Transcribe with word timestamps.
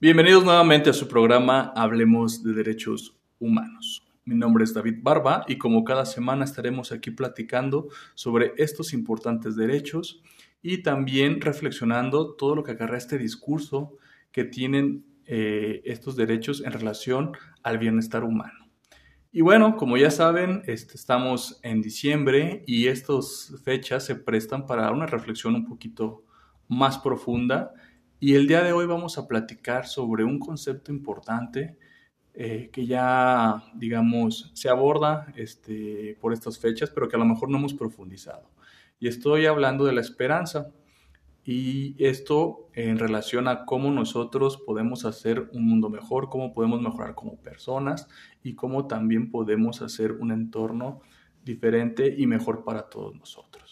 Bienvenidos 0.00 0.44
nuevamente 0.44 0.90
a 0.90 0.92
su 0.92 1.08
programa 1.08 1.72
Hablemos 1.74 2.44
de 2.44 2.52
Derechos 2.52 3.18
Humanos. 3.40 4.06
Mi 4.24 4.36
nombre 4.36 4.62
es 4.62 4.72
David 4.72 5.00
Barba 5.02 5.44
y 5.48 5.58
como 5.58 5.82
cada 5.82 6.06
semana 6.06 6.44
estaremos 6.44 6.92
aquí 6.92 7.10
platicando 7.10 7.88
sobre 8.14 8.52
estos 8.58 8.92
importantes 8.92 9.56
derechos 9.56 10.22
y 10.62 10.84
también 10.84 11.40
reflexionando 11.40 12.36
todo 12.36 12.54
lo 12.54 12.62
que 12.62 12.70
agarra 12.70 12.96
este 12.96 13.18
discurso 13.18 13.96
que 14.30 14.44
tienen 14.44 15.04
eh, 15.26 15.82
estos 15.84 16.14
derechos 16.14 16.62
en 16.64 16.70
relación 16.70 17.32
al 17.64 17.78
bienestar 17.78 18.22
humano. 18.22 18.70
Y 19.32 19.40
bueno, 19.40 19.76
como 19.76 19.96
ya 19.96 20.12
saben, 20.12 20.62
este, 20.68 20.94
estamos 20.94 21.58
en 21.64 21.82
diciembre 21.82 22.62
y 22.68 22.86
estas 22.86 23.52
fechas 23.64 24.06
se 24.06 24.14
prestan 24.14 24.64
para 24.64 24.92
una 24.92 25.06
reflexión 25.06 25.56
un 25.56 25.66
poquito 25.66 26.22
más 26.68 26.98
profunda 26.98 27.72
y 28.20 28.34
el 28.34 28.46
día 28.48 28.62
de 28.62 28.72
hoy 28.72 28.86
vamos 28.86 29.18
a 29.18 29.26
platicar 29.28 29.86
sobre 29.86 30.24
un 30.24 30.38
concepto 30.38 30.92
importante 30.92 31.76
eh, 32.34 32.70
que 32.72 32.86
ya, 32.86 33.64
digamos, 33.74 34.52
se 34.54 34.68
aborda 34.68 35.26
este, 35.36 36.16
por 36.20 36.32
estas 36.32 36.58
fechas, 36.58 36.90
pero 36.90 37.08
que 37.08 37.16
a 37.16 37.18
lo 37.18 37.24
mejor 37.24 37.50
no 37.50 37.58
hemos 37.58 37.74
profundizado. 37.74 38.48
Y 39.00 39.08
estoy 39.08 39.46
hablando 39.46 39.84
de 39.84 39.92
la 39.92 40.00
esperanza. 40.00 40.70
Y 41.44 41.96
esto 41.98 42.68
en 42.74 42.98
relación 42.98 43.48
a 43.48 43.64
cómo 43.64 43.90
nosotros 43.90 44.58
podemos 44.58 45.04
hacer 45.04 45.48
un 45.52 45.66
mundo 45.66 45.88
mejor, 45.88 46.28
cómo 46.28 46.52
podemos 46.52 46.82
mejorar 46.82 47.14
como 47.14 47.36
personas 47.36 48.06
y 48.42 48.54
cómo 48.54 48.86
también 48.86 49.30
podemos 49.30 49.80
hacer 49.80 50.12
un 50.12 50.30
entorno 50.30 51.00
diferente 51.42 52.14
y 52.16 52.26
mejor 52.26 52.64
para 52.64 52.82
todos 52.82 53.16
nosotros. 53.16 53.67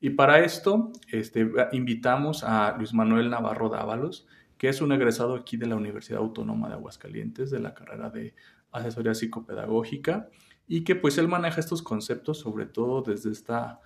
Y 0.00 0.10
para 0.10 0.40
esto 0.40 0.92
este, 1.08 1.50
invitamos 1.72 2.44
a 2.44 2.76
Luis 2.76 2.94
Manuel 2.94 3.30
Navarro 3.30 3.68
Dávalos, 3.68 4.26
que 4.56 4.68
es 4.68 4.80
un 4.80 4.92
egresado 4.92 5.34
aquí 5.34 5.56
de 5.56 5.66
la 5.66 5.76
Universidad 5.76 6.20
Autónoma 6.20 6.68
de 6.68 6.74
Aguascalientes, 6.74 7.50
de 7.50 7.60
la 7.60 7.74
carrera 7.74 8.10
de 8.10 8.34
asesoría 8.70 9.14
psicopedagógica, 9.14 10.28
y 10.66 10.84
que 10.84 10.94
pues 10.94 11.18
él 11.18 11.28
maneja 11.28 11.60
estos 11.60 11.82
conceptos 11.82 12.38
sobre 12.38 12.66
todo 12.66 13.02
desde 13.02 13.32
esta 13.32 13.80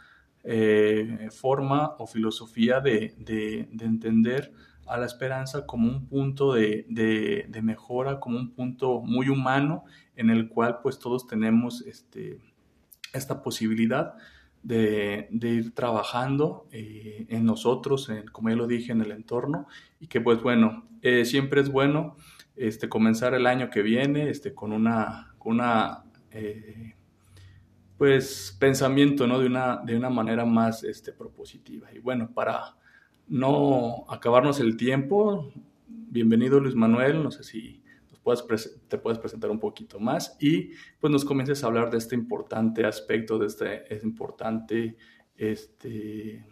eh, 0.45 1.29
forma 1.31 1.95
o 1.99 2.07
filosofía 2.07 2.81
de, 2.81 3.15
entender 3.81 4.53
a 4.87 4.99
la 4.99 5.07
esperanza 5.07 5.65
como 5.65 5.89
un 5.89 6.09
punto 6.09 6.55
de, 6.55 7.47
mejora, 7.63 8.19
como 8.19 8.39
un 8.39 8.53
punto 8.53 9.01
muy 9.01 9.29
humano 9.29 9.85
en 10.17 10.31
el 10.31 10.49
cual 10.49 10.81
pues 10.83 10.99
todos 10.99 11.27
tenemos 11.27 11.83
este, 11.83 12.41
esta 13.13 13.43
posibilidad 13.43 14.15
de, 14.63 15.29
ir 15.31 15.75
trabajando 15.75 16.67
eh, 16.71 17.27
en 17.29 17.45
nosotros, 17.45 18.11
como 18.31 18.51
ya 18.51 18.57
lo 18.57 18.67
dije, 18.67 18.93
en 18.93 19.01
el 19.01 19.13
entorno, 19.13 19.67
y 20.01 20.07
que 20.07 20.21
pues 20.21 20.41
bueno, 20.43 20.87
eh, 21.03 21.25
siempre 21.25 21.61
es 21.61 21.71
bueno 21.71 22.17
este, 22.57 22.89
comenzar 22.89 23.35
el 23.35 23.47
año 23.47 23.71
que 23.71 23.83
viene 23.83 24.31
este, 24.31 24.55
con 24.55 24.73
una, 24.73 25.35
una 25.45 26.05
eh, 26.31 26.95
pues 27.99 28.57
pensamiento 28.59 29.27
¿no? 29.27 29.39
de, 29.39 29.47
una, 29.47 29.79
de 29.79 29.97
una 29.97 30.11
manera 30.11 30.45
más 30.45 30.85
este, 30.85 31.13
propositiva. 31.13 31.93
Y 31.93 31.99
bueno, 31.99 32.31
para 32.33 32.77
no 33.29 34.05
acabarnos 34.09 34.61
el 34.61 34.77
tiempo, 34.77 35.53
bienvenido 35.87 36.61
Luis 36.61 36.75
Manuel, 36.75 37.23
no 37.23 37.31
sé 37.31 37.43
si 37.43 37.82
te 38.89 38.99
puedes 38.99 39.19
presentar 39.19 39.51
un 39.51 39.59
poquito 39.59 39.99
más 39.99 40.37
y 40.41 40.71
pues 41.01 41.11
nos 41.11 41.25
comiences 41.25 41.63
a 41.63 41.67
hablar 41.67 41.91
de 41.91 41.99
este 41.99 42.15
importante 42.15 42.85
aspecto, 42.85 43.39
de 43.39 43.47
este 43.47 43.99
importante 44.03 44.97
este, 45.37 46.45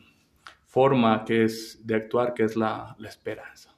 forma 0.67 1.25
que 1.25 1.45
es 1.45 1.81
de 1.85 1.95
actuar, 1.95 2.35
que 2.35 2.45
es 2.45 2.57
la, 2.57 2.97
la 2.99 3.09
esperanza. 3.09 3.77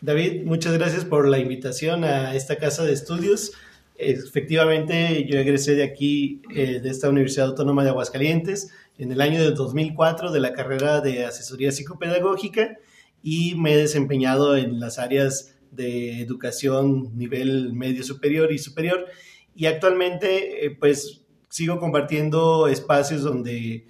David, 0.00 0.44
muchas 0.44 0.74
gracias 0.74 1.04
por 1.04 1.26
la 1.28 1.38
invitación 1.38 2.04
a 2.04 2.34
esta 2.34 2.56
casa 2.56 2.84
de 2.84 2.92
estudios. 2.92 3.52
Efectivamente, 3.98 5.26
yo 5.26 5.38
egresé 5.38 5.74
de 5.74 5.84
aquí, 5.84 6.42
eh, 6.54 6.80
de 6.80 6.90
esta 6.90 7.08
Universidad 7.08 7.48
Autónoma 7.48 7.82
de 7.82 7.90
Aguascalientes, 7.90 8.70
en 8.98 9.10
el 9.10 9.20
año 9.20 9.42
del 9.42 9.54
2004 9.54 10.32
de 10.32 10.40
la 10.40 10.52
carrera 10.52 11.00
de 11.00 11.24
asesoría 11.24 11.72
psicopedagógica 11.72 12.76
y 13.22 13.54
me 13.54 13.72
he 13.72 13.76
desempeñado 13.76 14.56
en 14.56 14.80
las 14.80 14.98
áreas 14.98 15.55
de 15.70 16.20
educación 16.20 17.16
nivel 17.16 17.72
medio 17.72 18.02
superior 18.02 18.52
y 18.52 18.58
superior. 18.58 19.06
Y 19.54 19.66
actualmente, 19.66 20.66
eh, 20.66 20.70
pues, 20.70 21.24
sigo 21.48 21.78
compartiendo 21.78 22.68
espacios 22.68 23.22
donde, 23.22 23.86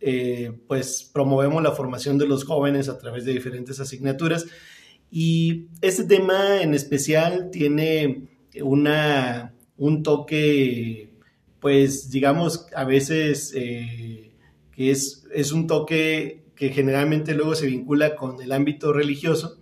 eh, 0.00 0.52
pues, 0.66 1.10
promovemos 1.12 1.62
la 1.62 1.72
formación 1.72 2.18
de 2.18 2.26
los 2.26 2.44
jóvenes 2.44 2.88
a 2.88 2.98
través 2.98 3.24
de 3.24 3.32
diferentes 3.32 3.80
asignaturas. 3.80 4.46
Y 5.10 5.66
este 5.80 6.04
tema 6.04 6.62
en 6.62 6.74
especial 6.74 7.50
tiene 7.50 8.28
una, 8.62 9.54
un 9.76 10.02
toque, 10.02 11.10
pues, 11.60 12.10
digamos, 12.10 12.66
a 12.74 12.84
veces 12.84 13.52
eh, 13.56 14.32
que 14.72 14.90
es, 14.90 15.26
es 15.34 15.52
un 15.52 15.66
toque 15.66 16.44
que 16.54 16.70
generalmente 16.70 17.34
luego 17.34 17.54
se 17.54 17.66
vincula 17.66 18.16
con 18.16 18.42
el 18.42 18.52
ámbito 18.52 18.92
religioso, 18.92 19.58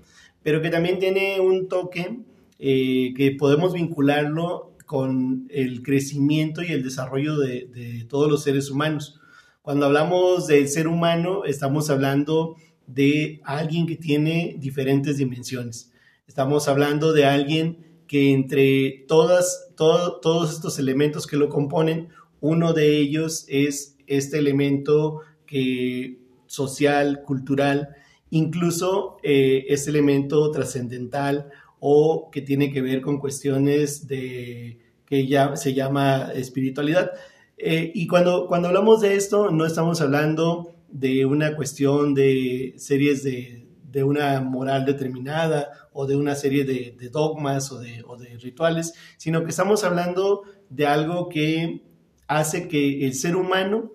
pero 0.47 0.63
que 0.63 0.71
también 0.71 1.01
tiene 1.01 1.41
un 1.41 1.67
toque 1.67 2.21
eh, 2.61 3.13
que 3.17 3.33
podemos 3.33 3.73
vincularlo 3.73 4.77
con 4.87 5.49
el 5.51 5.83
crecimiento 5.83 6.63
y 6.63 6.69
el 6.69 6.85
desarrollo 6.85 7.37
de, 7.37 8.07
todos 8.09 8.31
los 8.31 8.45
seres 8.45 8.71
humanos. 8.71 9.19
Cuando 9.61 9.87
hablamos 9.87 10.47
del 10.47 10.69
ser 10.69 10.87
humano, 10.87 11.45
estamos 11.47 11.91
hablando 11.91 12.55
de 12.87 13.41
alguien 13.43 13.89
que 13.89 13.97
tiene 13.97 14.55
diferentes 14.61 15.17
dimensiones. 15.17 15.91
Estamos 16.29 16.69
hablando 16.69 17.13
de 17.13 17.25
alguien 17.25 18.05
que 18.07 18.33
entre 18.33 19.05
todas, 19.09 19.73
todos 19.75 20.55
estos 20.55 20.79
elementos 20.79 21.27
que 21.27 21.37
lo 21.37 21.49
componen, 21.49 22.11
uno 22.41 22.73
de 22.73 22.99
ellos 22.99 23.47
es 23.49 23.97
este 24.07 24.39
elemento 24.39 25.23
que, 25.45 26.21
social, 26.47 27.23
cultural, 27.25 27.97
incluso 28.31 29.19
eh, 29.23 29.67
este 29.69 29.91
elemento 29.91 30.51
trascendental 30.51 31.51
o 31.79 32.31
que 32.31 32.43
tiene 32.43 32.73
que 32.73 32.83
ver 32.83 33.01
con 33.01 33.19
cuestiones 33.19 34.07
de 34.07 34.79
que 35.07 35.27
ya 35.27 35.57
se 35.57 35.73
llama 35.73 36.33
espiritualidad. 36.35 37.13
Eh, 37.59 37.93
y 37.95 38.07
cuando, 38.07 38.47
cuando 38.49 38.69
hablamos 38.69 39.01
de 39.01 39.15
esto, 39.15 39.51
no 39.51 39.65
estamos 39.65 40.01
hablando 40.01 40.75
de 40.89 41.25
una 41.27 41.55
cuestión 41.57 42.15
de 42.15 42.75
series 42.77 43.23
de, 43.23 43.63
una 44.05 44.43
moral 44.43 44.85
determinada 44.85 45.71
o 45.95 46.07
de 46.07 46.17
una 46.17 46.35
serie 46.35 46.65
de, 46.65 46.95
dogmas 47.11 47.71
de, 47.81 48.05
o 48.07 48.19
de, 48.19 48.37
rituales, 48.37 48.93
sino 49.17 49.43
que 49.43 49.49
estamos 49.49 49.85
hablando 49.85 50.43
de 50.69 50.87
algo 50.87 51.31
que 51.31 51.83
hace 52.27 52.69
que 52.69 53.07
el 53.07 53.15
ser 53.15 53.37
humano 53.37 53.93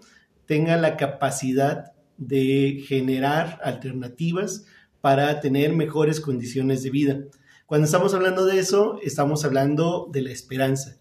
tenga 0.47 0.75
la 0.77 0.97
capacidad 0.97 1.93
de 2.21 2.83
generar 2.87 3.59
alternativas 3.63 4.65
para 5.01 5.41
tener 5.41 5.73
mejores 5.73 6.21
condiciones 6.21 6.83
de 6.83 6.91
vida. 6.91 7.19
Cuando 7.65 7.85
estamos 7.85 8.13
hablando 8.13 8.45
de 8.45 8.59
eso, 8.59 8.99
estamos 9.01 9.43
hablando 9.43 10.07
de 10.11 10.21
la 10.21 10.31
esperanza. 10.31 10.99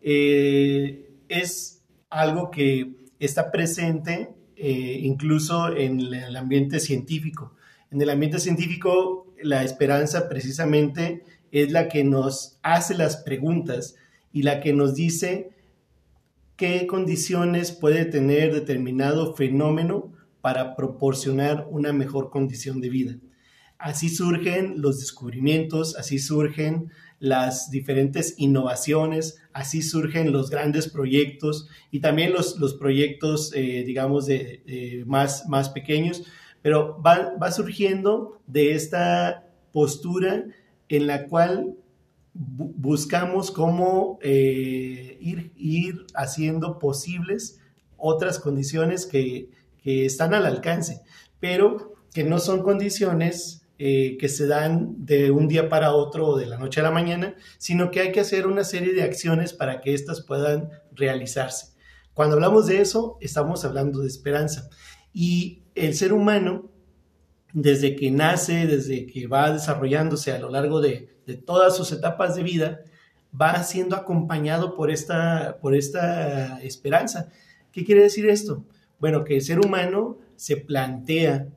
Eh, 0.00 1.10
es 1.28 1.84
algo 2.08 2.50
que 2.50 2.94
está 3.18 3.50
presente 3.50 4.30
eh, 4.56 5.00
incluso 5.02 5.76
en 5.76 6.00
el 6.00 6.36
ambiente 6.36 6.80
científico. 6.80 7.54
En 7.90 8.00
el 8.00 8.08
ambiente 8.08 8.38
científico, 8.38 9.26
la 9.42 9.64
esperanza 9.64 10.28
precisamente 10.28 11.22
es 11.50 11.70
la 11.70 11.88
que 11.88 12.02
nos 12.02 12.58
hace 12.62 12.94
las 12.94 13.18
preguntas 13.18 13.96
y 14.32 14.42
la 14.42 14.60
que 14.60 14.72
nos 14.72 14.94
dice 14.94 15.50
qué 16.56 16.86
condiciones 16.86 17.72
puede 17.72 18.06
tener 18.06 18.54
determinado 18.54 19.34
fenómeno 19.34 20.12
para 20.42 20.76
proporcionar 20.76 21.66
una 21.70 21.92
mejor 21.94 22.28
condición 22.28 22.82
de 22.82 22.90
vida. 22.90 23.16
Así 23.78 24.10
surgen 24.10 24.80
los 24.82 25.00
descubrimientos, 25.00 25.96
así 25.96 26.18
surgen 26.18 26.92
las 27.18 27.70
diferentes 27.70 28.34
innovaciones, 28.36 29.40
así 29.52 29.82
surgen 29.82 30.30
los 30.32 30.50
grandes 30.50 30.88
proyectos 30.88 31.68
y 31.90 32.00
también 32.00 32.32
los, 32.32 32.58
los 32.58 32.74
proyectos, 32.74 33.52
eh, 33.54 33.82
digamos, 33.84 34.26
de, 34.26 35.04
más, 35.06 35.48
más 35.48 35.70
pequeños, 35.70 36.24
pero 36.60 37.00
va, 37.02 37.32
va, 37.42 37.50
surgiendo 37.50 38.40
de 38.46 38.72
esta 38.74 39.48
postura 39.72 40.44
en 40.88 41.06
la 41.06 41.26
cual 41.26 41.76
buscamos 42.34 43.50
cómo 43.50 44.18
eh, 44.22 45.18
ir, 45.20 45.52
ir 45.56 46.06
haciendo 46.14 46.78
posibles 46.78 47.60
otras 47.96 48.38
condiciones 48.38 49.06
que, 49.06 49.50
que 49.82 50.06
están 50.06 50.34
al 50.34 50.46
alcance, 50.46 51.02
pero 51.40 51.94
que 52.14 52.24
no 52.24 52.38
son 52.38 52.62
condiciones 52.62 53.62
eh, 53.78 54.16
que 54.18 54.28
se 54.28 54.46
dan 54.46 55.04
de 55.04 55.30
un 55.30 55.48
día 55.48 55.68
para 55.68 55.92
otro 55.92 56.28
o 56.28 56.38
de 56.38 56.46
la 56.46 56.58
noche 56.58 56.80
a 56.80 56.84
la 56.84 56.90
mañana, 56.90 57.34
sino 57.58 57.90
que 57.90 58.00
hay 58.00 58.12
que 58.12 58.20
hacer 58.20 58.46
una 58.46 58.64
serie 58.64 58.94
de 58.94 59.02
acciones 59.02 59.52
para 59.52 59.80
que 59.80 59.94
éstas 59.94 60.20
puedan 60.20 60.70
realizarse. 60.92 61.72
Cuando 62.14 62.36
hablamos 62.36 62.66
de 62.66 62.80
eso, 62.80 63.18
estamos 63.20 63.64
hablando 63.64 64.00
de 64.00 64.08
esperanza. 64.08 64.68
Y 65.12 65.62
el 65.74 65.94
ser 65.94 66.12
humano 66.12 66.70
desde 67.52 67.96
que 67.96 68.10
nace, 68.10 68.66
desde 68.66 69.06
que 69.06 69.26
va 69.26 69.52
desarrollándose 69.52 70.32
a 70.32 70.38
lo 70.38 70.48
largo 70.50 70.80
de, 70.80 71.08
todas 71.46 71.76
sus 71.76 71.92
etapas 71.92 72.36
de 72.36 72.42
vida, 72.42 72.80
va 73.38 73.62
siendo 73.62 73.96
acompañado 73.96 74.74
por 74.74 74.90
esta, 74.90 75.58
por 75.60 75.74
esta 75.74 76.60
esperanza. 76.62 77.30
¿Qué 77.72 77.84
quiere 77.84 78.02
decir 78.02 78.28
esto? 78.28 78.64
Bueno, 79.02 79.24
que 79.24 79.34
el 79.34 79.42
ser 79.42 79.58
humano 79.58 80.18
se 80.36 80.56
plantea 80.56 81.48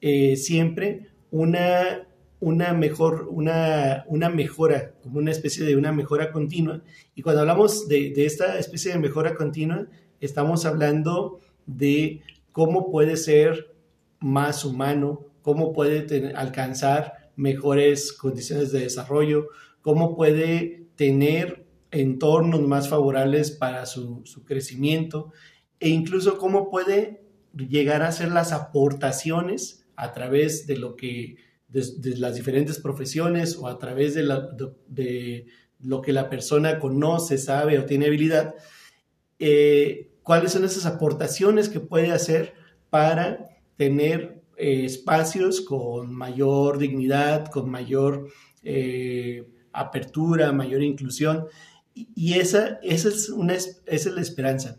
eh, 0.00 0.34
siempre 0.36 1.08
una, 1.30 2.08
una, 2.40 2.72
mejor, 2.72 3.28
una, 3.30 4.06
una, 4.08 4.30
mejora, 4.30 4.94
como 5.02 5.18
una 5.18 5.30
especie 5.30 5.66
de 5.66 5.76
una 5.76 5.92
mejora 5.92 6.32
continua. 6.32 6.80
Y 7.14 7.20
cuando 7.20 7.42
hablamos 7.42 7.86
de, 7.86 8.14
de 8.14 8.24
esta 8.24 8.58
especie 8.58 8.92
de 8.92 8.98
mejora 8.98 9.34
continua, 9.34 9.88
estamos 10.22 10.64
hablando 10.64 11.40
de 11.66 12.22
cómo 12.50 12.90
puede 12.90 13.18
ser 13.18 13.74
más 14.18 14.64
humano, 14.64 15.26
cómo 15.42 15.74
puede 15.74 16.32
alcanzar 16.34 17.30
mejores 17.36 18.14
condiciones 18.14 18.72
de 18.72 18.80
desarrollo, 18.80 19.48
cómo 19.82 20.16
puede 20.16 20.86
tener 20.96 21.66
entornos 21.90 22.62
más 22.62 22.88
favorables 22.88 23.50
para 23.50 23.84
su, 23.84 24.24
crecimiento 24.46 25.30
e 25.80 25.88
incluso 25.88 26.38
cómo 26.38 26.70
puede 26.70 27.22
llegar 27.54 28.02
a 28.02 28.08
hacer 28.08 28.30
las 28.30 28.52
aportaciones 28.52 29.86
a 29.96 30.12
través 30.12 30.66
de 30.66 30.76
lo 30.76 30.94
que 30.94 31.36
de, 31.68 32.16
las 32.16 32.34
diferentes 32.34 32.78
profesiones 32.78 33.56
o 33.56 33.66
a 33.66 33.78
través 33.78 34.14
de, 34.14 34.22
lo 35.82 36.02
que 36.02 36.12
la 36.12 36.28
persona 36.28 36.78
conoce, 36.78 37.38
sabe 37.38 37.78
o 37.78 37.86
tiene 37.86 38.06
habilidad, 38.06 38.54
eh, 39.38 40.10
cuáles 40.22 40.52
son 40.52 40.64
esas 40.64 40.86
aportaciones 40.86 41.68
que 41.68 41.80
puede 41.80 42.10
hacer 42.10 42.54
para 42.90 43.46
tener 43.76 44.42
eh, 44.56 44.84
espacios 44.84 45.60
con 45.60 46.14
mayor 46.14 46.78
dignidad, 46.78 47.46
con 47.46 47.70
mayor 47.70 48.28
eh, 48.62 49.46
apertura, 49.72 50.52
mayor 50.52 50.82
inclusión. 50.82 51.46
Y, 51.94 52.34
esa, 52.34 52.78
esa, 52.82 53.08
es 53.08 53.30
una, 53.30 53.54
esa 53.54 53.78
es 53.86 54.06
la 54.06 54.20
esperanza. 54.20 54.78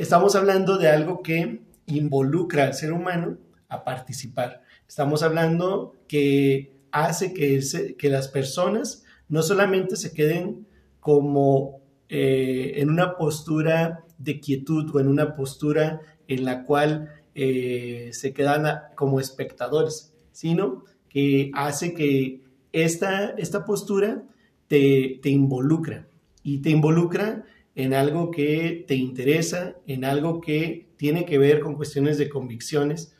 Eh, 0.00 0.02
estamos 0.02 0.34
hablando 0.34 0.78
de 0.78 0.88
algo 0.88 1.22
que 1.22 1.60
involucra 1.86 2.64
al 2.64 2.74
ser 2.74 2.92
humano 2.92 3.36
a 3.68 3.84
participar. 3.84 4.62
Estamos 4.88 5.22
hablando 5.22 5.94
que 6.08 6.72
hace 6.90 7.34
que, 7.34 8.08
las 8.08 8.28
personas 8.28 9.04
no 9.28 9.42
solamente 9.42 9.96
se 9.96 10.12
queden 10.12 10.66
como 11.00 11.80
en 12.08 12.90
una 12.90 13.16
postura 13.16 14.04
de 14.18 14.40
quietud 14.40 14.90
o 14.92 15.00
en 15.00 15.06
una 15.06 15.36
postura 15.36 16.00
en 16.26 16.44
la 16.44 16.64
cual 16.64 17.08
eh, 17.34 18.10
se 18.12 18.32
quedan 18.32 18.80
como 18.96 19.20
espectadores, 19.20 20.12
sino 20.32 20.84
que 21.08 21.50
hace 21.54 21.94
que 21.94 22.42
esta, 22.72 23.30
esta 23.38 23.64
postura 23.64 24.24
te, 24.66 25.20
te 25.22 25.28
involucra 25.28 26.08
y 26.42 26.58
te 26.58 26.70
involucra 26.70 27.44
en 27.82 27.94
algo 27.94 28.30
que 28.30 28.84
te 28.86 28.94
interesa, 28.94 29.76
en 29.86 30.04
algo 30.04 30.40
que 30.40 30.90
tiene 30.96 31.24
que 31.24 31.38
ver 31.38 31.60
con 31.60 31.76
cuestiones 31.76 32.18
de 32.18 32.28
convicciones 32.28 33.14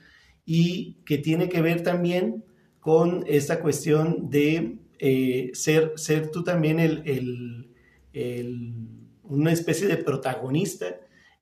y 0.45 0.99
que 1.07 1.19
tiene 1.19 1.49
que 1.49 1.63
ver 1.63 1.83
también 1.83 2.45
con 2.81 3.25
esta 3.27 3.61
cuestión 3.61 4.31
de 4.31 4.79
eh, 4.99 5.51
ser, 5.55 5.93
ser 5.97 6.31
tú 6.31 6.45
también 6.45 6.81
el, 6.81 7.71
una 9.23 9.53
especie 9.53 9.87
de 9.87 9.97
protagonista 9.97 10.97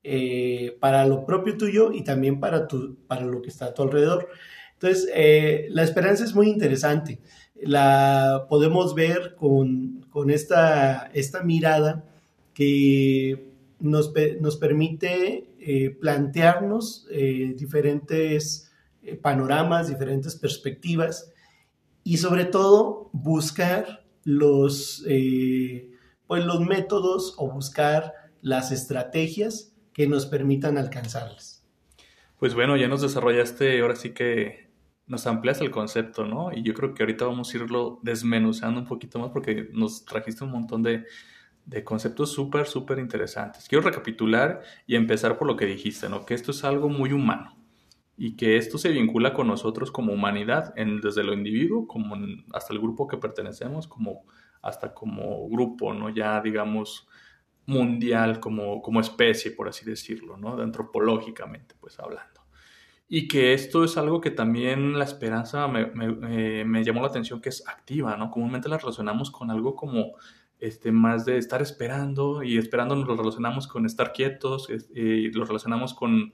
eh, 0.05 0.77
para 0.81 1.07
lo 1.07 1.25
propio 1.25 1.57
tuyo 1.57 1.93
y 1.93 2.05
también 2.05 2.39
para, 2.39 2.69
tu, 2.69 2.99
para 3.07 3.25
lo 3.25 3.43
que 3.43 3.49
está 3.49 3.67
a 3.67 3.75
tu 3.75 3.83
alrededor. 3.83 4.29
Entonces, 4.75 5.11
eh, 5.13 5.67
la 5.71 5.83
esperanza 5.83 6.23
es 6.25 6.35
muy 6.35 6.49
interesante. 6.49 7.21
La 7.61 8.47
podemos 8.49 8.95
ver 8.95 9.35
con, 9.35 10.05
esta, 10.31 11.11
esta 11.15 11.43
mirada 11.43 12.05
que 12.59 13.53
nos, 13.79 14.13
nos 14.41 14.57
permite 14.57 15.55
eh, 15.61 15.91
plantearnos 15.91 17.07
diferentes 17.55 18.73
panoramas, 19.23 19.87
diferentes 19.87 20.35
perspectivas 20.35 21.33
y 22.03 22.17
sobre 22.17 22.47
todo 22.47 23.11
buscar 23.13 24.05
los, 24.25 25.05
pues 26.27 26.45
los 26.45 26.61
métodos 26.63 27.37
o 27.39 27.49
buscar 27.49 28.13
las 28.43 28.73
estrategias 28.73 29.73
que 29.93 30.09
nos 30.09 30.27
permitan 30.27 30.79
alcanzarlas. 30.79 31.65
Pues 32.41 32.55
bueno, 32.55 32.77
ya 32.77 32.89
nos 32.89 33.03
desarrollaste, 33.03 33.81
ahora 33.81 33.95
sí 33.95 34.11
que 34.11 34.69
nos 35.07 35.29
amplias 35.29 35.61
el 35.61 35.71
concepto, 35.71 36.27
¿no? 36.27 36.53
Y 36.53 36.65
yo 36.65 36.75
creo 36.75 36.93
que 36.93 37.05
ahorita 37.05 37.25
vamos 37.25 37.55
a 37.55 37.57
irlo 37.57 38.01
desmenuzando 38.03 38.81
un 38.81 38.87
poquito 38.87 39.21
más 39.21 39.31
porque 39.31 39.69
nos 39.73 40.05
trajiste 40.05 40.43
un 40.43 40.51
montón 40.51 40.83
de, 40.83 41.05
de 41.69 41.85
conceptos 41.85 42.33
súper, 42.33 42.67
súper 42.67 42.99
interesantes. 42.99 43.69
Quiero 43.69 43.85
recapitular 43.85 44.63
y 44.87 44.97
empezar 44.97 45.37
por 45.37 45.47
lo 45.47 45.57
que 45.57 45.67
dijiste, 45.67 46.09
¿no? 46.09 46.25
Que 46.25 46.33
esto 46.33 46.51
es 46.51 46.65
algo 46.65 46.89
muy 46.89 47.13
humano 47.13 47.57
y 48.17 48.37
que 48.37 48.57
esto 48.57 48.79
se 48.79 48.89
vincula 48.89 49.35
con 49.35 49.49
nosotros 49.49 49.93
como 49.93 50.15
humanidad, 50.15 50.73
en, 50.77 51.03
desde 51.03 51.23
lo 51.23 51.35
individuo, 51.35 51.87
como 51.87 52.17
hasta 52.55 52.73
el 52.73 52.81
grupo 52.81 53.07
que 53.07 53.19
pertenecemos, 53.19 53.87
como 53.87 54.25
hasta 54.63 54.95
como 54.95 55.47
grupo, 55.51 55.93
¿no? 55.93 56.09
Ya 56.09 56.41
digamos 56.41 57.07
mundial 57.67 58.41
como, 58.41 58.81
como 58.81 59.01
especie, 59.01 59.51
por 59.51 59.69
así 59.69 59.85
decirlo, 59.85 60.39
¿no? 60.39 60.59
antropológicamente, 60.63 61.75
pues 61.79 62.01
hablando. 62.01 62.41
Y 63.11 63.29
que 63.29 63.53
esto 63.53 63.85
es 63.85 63.99
algo 63.99 64.23
que 64.23 64.31
también 64.31 64.99
la 64.99 65.05
esperanza 65.05 65.69
me, 65.69 65.87
me, 65.87 66.65
me, 66.65 66.83
llamó 66.83 67.03
la 67.03 67.09
atención 67.09 67.43
que 67.43 67.51
es 67.51 67.67
activa, 67.69 68.17
¿no? 68.17 68.31
Comúnmente 68.31 68.71
la 68.71 68.79
relacionamos 68.79 69.31
con 69.31 69.51
algo 69.51 69.77
como 69.77 70.15
este, 70.61 70.93
más 70.93 71.25
de 71.25 71.39
estar 71.39 71.63
esperando 71.63 72.43
y 72.43 72.59
esperando 72.59 72.97
nos 72.97 73.07
lo 73.07 73.17
relacionamos 73.17 73.69
con 73.69 73.87
estar 73.87 74.13
quietos 74.13 74.69
y 74.95 75.31
lo 75.31 75.45
relacionamos 75.45 75.95
con 75.95 76.33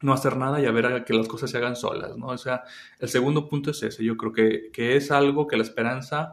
no 0.00 0.12
hacer 0.12 0.36
nada 0.36 0.60
y 0.60 0.66
a 0.66 0.70
ver 0.70 0.86
a 0.86 1.04
que 1.04 1.12
las 1.12 1.26
cosas 1.26 1.50
se 1.50 1.58
hagan 1.58 1.74
solas, 1.74 2.16
¿no? 2.16 2.28
O 2.28 2.38
sea, 2.38 2.62
el 3.00 3.08
segundo 3.08 3.48
punto 3.48 3.72
es 3.72 3.82
ese, 3.82 4.04
yo 4.04 4.16
creo 4.16 4.32
que, 4.32 4.70
que 4.72 4.96
es 4.96 5.10
algo 5.10 5.46
que 5.46 5.56
la 5.56 5.64
esperanza 5.64 6.32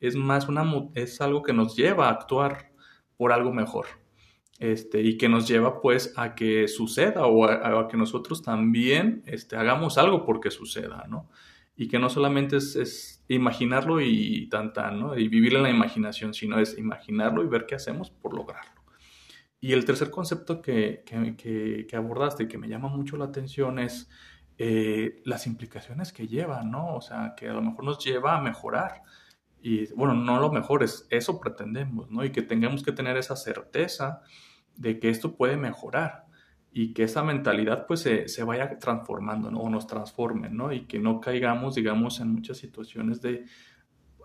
es 0.00 0.16
más 0.16 0.48
una, 0.48 0.64
es 0.94 1.20
algo 1.20 1.42
que 1.42 1.52
nos 1.52 1.76
lleva 1.76 2.08
a 2.08 2.12
actuar 2.12 2.72
por 3.16 3.32
algo 3.32 3.52
mejor. 3.52 3.86
Este, 4.58 5.02
y 5.02 5.18
que 5.18 5.28
nos 5.28 5.46
lleva 5.46 5.82
pues 5.82 6.14
a 6.16 6.34
que 6.34 6.66
suceda 6.66 7.26
o 7.26 7.44
a, 7.44 7.88
que 7.88 7.98
nosotros 7.98 8.40
también 8.42 9.22
este, 9.26 9.54
hagamos 9.54 9.98
algo 9.98 10.24
porque 10.24 10.50
suceda, 10.50 11.04
¿no? 11.08 11.28
Y 11.76 11.88
que 11.88 11.98
no 11.98 12.08
solamente 12.08 12.56
es, 12.56 13.24
imaginarlo 13.28 14.00
y 14.00 14.48
tan, 14.48 14.72
¿no? 14.98 15.16
Y 15.16 15.28
vivir 15.28 15.54
en 15.54 15.62
la 15.62 15.70
imaginación, 15.70 16.32
sino 16.32 16.58
es 16.58 16.78
imaginarlo 16.78 17.44
y 17.44 17.48
ver 17.48 17.66
qué 17.66 17.74
hacemos 17.74 18.10
por 18.10 18.34
lograrlo. 18.34 18.82
Y 19.60 19.72
el 19.72 19.84
tercer 19.84 20.10
concepto 20.10 20.62
que, 20.62 21.02
que, 21.04 21.86
que, 21.86 21.96
abordaste 21.96 22.44
y 22.44 22.48
que 22.48 22.58
me 22.58 22.68
llama 22.68 22.88
mucho 22.88 23.16
la 23.16 23.24
atención 23.24 23.78
es 23.78 24.08
eh, 24.58 25.22
las 25.24 25.46
implicaciones 25.46 26.12
que 26.12 26.28
lleva, 26.28 26.62
¿no? 26.62 26.94
O 26.94 27.00
sea, 27.00 27.34
que 27.36 27.48
a 27.48 27.52
lo 27.52 27.62
mejor 27.62 27.84
nos 27.84 28.04
lleva 28.04 28.36
a 28.36 28.40
mejorar 28.40 29.02
y 29.60 29.92
bueno, 29.94 30.14
no 30.14 30.38
lo 30.38 30.52
mejor 30.52 30.84
es, 30.84 31.08
eso 31.10 31.40
pretendemos, 31.40 32.10
¿no? 32.10 32.24
Y 32.24 32.30
que 32.30 32.42
tengamos 32.42 32.84
que 32.84 32.92
tener 32.92 33.16
esa 33.16 33.34
certeza 33.34 34.22
de 34.76 35.00
que 35.00 35.08
esto 35.08 35.36
puede 35.36 35.56
mejorar 35.56 36.25
y 36.78 36.92
que 36.92 37.04
esa 37.04 37.24
mentalidad 37.24 37.86
pues 37.86 38.00
se, 38.00 38.28
se 38.28 38.44
vaya 38.44 38.78
transformando, 38.78 39.50
¿no? 39.50 39.60
O 39.60 39.70
nos 39.70 39.86
transforme, 39.86 40.50
¿no? 40.50 40.74
Y 40.74 40.86
que 40.86 40.98
no 40.98 41.22
caigamos, 41.22 41.74
digamos, 41.74 42.20
en 42.20 42.28
muchas 42.28 42.58
situaciones 42.58 43.22
de 43.22 43.46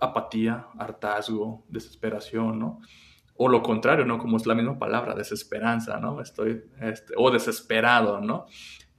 apatía, 0.01 0.67
hartazgo, 0.77 1.63
desesperación, 1.69 2.59
¿no? 2.59 2.81
O 3.35 3.47
lo 3.47 3.63
contrario, 3.63 4.05
¿no? 4.05 4.17
Como 4.17 4.35
es 4.35 4.45
la 4.45 4.53
misma 4.53 4.77
palabra, 4.77 5.15
desesperanza, 5.15 5.97
¿no? 6.01 6.19
Estoy, 6.19 6.65
este, 6.81 7.13
o 7.15 7.31
desesperado, 7.31 8.19
¿no? 8.19 8.47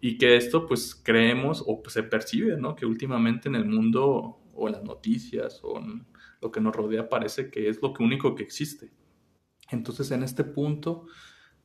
Y 0.01 0.17
que 0.17 0.37
esto 0.39 0.67
pues 0.67 0.95
creemos 0.95 1.63
o 1.67 1.83
se 1.89 2.05
percibe, 2.05 2.57
¿no? 2.57 2.75
Que 2.75 2.87
últimamente 2.87 3.51
en 3.51 3.57
el 3.57 3.67
mundo 3.67 4.41
o 4.55 4.67
en 4.67 4.73
las 4.73 4.83
noticias 4.83 5.61
o 5.63 5.79
en 5.79 6.07
lo 6.41 6.51
que 6.51 6.63
nos 6.63 6.75
rodea 6.75 7.07
parece 7.07 7.51
que 7.51 7.69
es 7.69 7.83
lo 7.83 7.93
único 8.01 8.35
que 8.35 8.45
existe. 8.45 8.95
Entonces, 9.71 10.11
en 10.11 10.23
este 10.23 10.43
punto, 10.43 11.05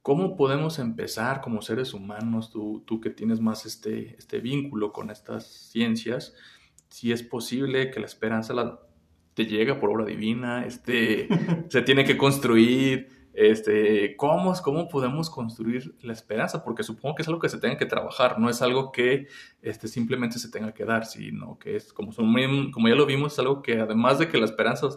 ¿cómo 0.07 0.37
podemos 0.37 0.79
empezar 0.79 1.41
como 1.41 1.61
seres 1.61 1.93
humanos, 1.93 2.49
tú, 2.49 2.81
tú 2.87 3.01
que 3.01 3.09
tienes 3.09 3.41
más 3.41 3.65
este, 3.65 4.15
este 4.17 4.39
vínculo 4.39 4.93
con 4.93 5.09
estas 5.09 5.45
ciencias, 5.45 6.33
si 6.87 7.11
es 7.11 7.23
posible 7.23 7.91
que 7.91 7.99
la 7.99 8.05
esperanza 8.05 8.53
la, 8.53 8.79
te 9.33 9.47
llega 9.47 9.81
por 9.81 9.89
obra 9.89 10.05
divina, 10.05 10.65
este, 10.65 11.27
se 11.67 11.81
tiene 11.81 12.05
que 12.05 12.15
construir, 12.15 13.09
este, 13.33 14.15
¿cómo, 14.15 14.53
¿cómo 14.63 14.87
podemos 14.87 15.29
construir 15.29 15.93
la 16.01 16.13
esperanza? 16.13 16.63
Porque 16.63 16.83
supongo 16.83 17.15
que 17.15 17.23
es 17.23 17.27
algo 17.27 17.41
que 17.41 17.49
se 17.49 17.59
tenga 17.59 17.77
que 17.77 17.85
trabajar, 17.85 18.39
no 18.39 18.49
es 18.49 18.61
algo 18.61 18.93
que 18.93 19.27
este, 19.61 19.89
simplemente 19.89 20.39
se 20.39 20.49
tenga 20.49 20.73
que 20.73 20.85
dar, 20.85 21.05
sino 21.05 21.59
que 21.59 21.75
es, 21.75 21.91
como, 21.91 22.13
como 22.15 22.87
ya 22.87 22.95
lo 22.95 23.05
vimos, 23.05 23.33
es 23.33 23.39
algo 23.39 23.61
que 23.61 23.81
además 23.81 24.19
de 24.19 24.29
que 24.29 24.37
la 24.37 24.45
esperanza 24.45 24.87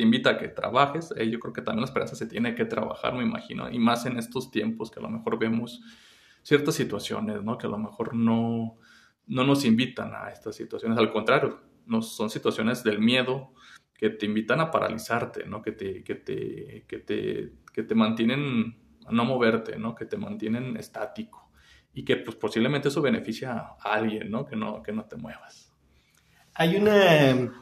te 0.00 0.04
invita 0.04 0.30
a 0.30 0.38
que 0.38 0.48
trabajes, 0.48 1.12
eh, 1.14 1.28
yo 1.28 1.38
creo 1.38 1.52
que 1.52 1.60
también 1.60 1.82
la 1.82 1.88
esperanza 1.88 2.16
se 2.16 2.26
tiene 2.26 2.54
que 2.54 2.64
trabajar, 2.64 3.12
me 3.12 3.22
imagino, 3.22 3.70
y 3.70 3.78
más 3.78 4.06
en 4.06 4.16
estos 4.16 4.50
tiempos 4.50 4.90
que 4.90 4.98
a 4.98 5.02
lo 5.02 5.10
mejor 5.10 5.38
vemos 5.38 5.82
ciertas 6.42 6.74
situaciones, 6.74 7.42
¿no? 7.42 7.58
Que 7.58 7.66
a 7.66 7.70
lo 7.70 7.76
mejor 7.76 8.14
no, 8.14 8.78
no 9.26 9.44
nos 9.44 9.66
invitan 9.66 10.14
a 10.14 10.30
estas 10.30 10.56
situaciones, 10.56 10.96
al 10.96 11.12
contrario, 11.12 11.60
no, 11.84 12.00
son 12.00 12.30
situaciones 12.30 12.82
del 12.82 12.98
miedo 12.98 13.52
que 13.92 14.08
te 14.08 14.24
invitan 14.24 14.62
a 14.62 14.70
paralizarte, 14.70 15.44
¿no? 15.44 15.60
que, 15.60 15.72
te, 15.72 16.02
que, 16.02 16.14
te, 16.14 16.86
que, 16.88 16.98
te, 17.00 17.52
que 17.70 17.82
te 17.82 17.94
mantienen 17.94 18.78
a 19.04 19.12
no 19.12 19.26
moverte, 19.26 19.78
¿no? 19.78 19.94
que 19.94 20.06
te 20.06 20.16
mantienen 20.16 20.78
estático 20.78 21.52
y 21.92 22.06
que 22.06 22.16
pues, 22.16 22.36
posiblemente 22.36 22.88
eso 22.88 23.02
beneficia 23.02 23.52
a 23.52 23.92
alguien, 23.92 24.30
¿no? 24.30 24.46
Que, 24.46 24.56
no, 24.56 24.82
que 24.82 24.92
no 24.92 25.04
te 25.04 25.16
muevas. 25.16 25.74
Hay 26.54 26.76
una, 26.76 27.52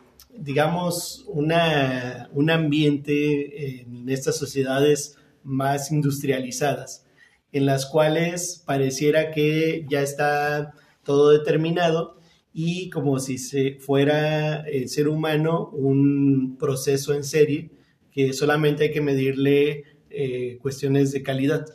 digamos, 0.40 1.24
una, 1.28 2.28
un 2.32 2.50
ambiente 2.50 3.80
en 3.80 4.08
estas 4.08 4.36
sociedades 4.36 5.16
más 5.42 5.90
industrializadas, 5.90 7.06
en 7.52 7.66
las 7.66 7.86
cuales 7.86 8.62
pareciera 8.66 9.30
que 9.30 9.86
ya 9.88 10.02
está 10.02 10.72
todo 11.02 11.30
determinado 11.30 12.18
y 12.52 12.90
como 12.90 13.18
si 13.18 13.38
se 13.38 13.78
fuera 13.78 14.60
el 14.60 14.88
ser 14.88 15.08
humano 15.08 15.70
un 15.72 16.56
proceso 16.58 17.14
en 17.14 17.24
serie 17.24 17.70
que 18.10 18.32
solamente 18.32 18.84
hay 18.84 18.92
que 18.92 19.00
medirle 19.00 19.84
eh, 20.10 20.58
cuestiones 20.60 21.12
de 21.12 21.22
calidad. 21.22 21.66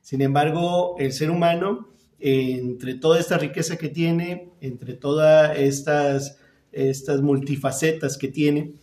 Sin 0.00 0.22
embargo, 0.22 0.96
el 0.98 1.12
ser 1.12 1.30
humano, 1.30 1.88
entre 2.18 2.94
toda 2.94 3.20
esta 3.20 3.38
riqueza 3.38 3.76
que 3.76 3.88
tiene, 3.88 4.50
entre 4.60 4.94
todas 4.94 5.56
estas, 5.58 6.38
estas 6.76 7.22
multifacetas 7.22 8.18
que 8.18 8.28
tiene, 8.28 8.74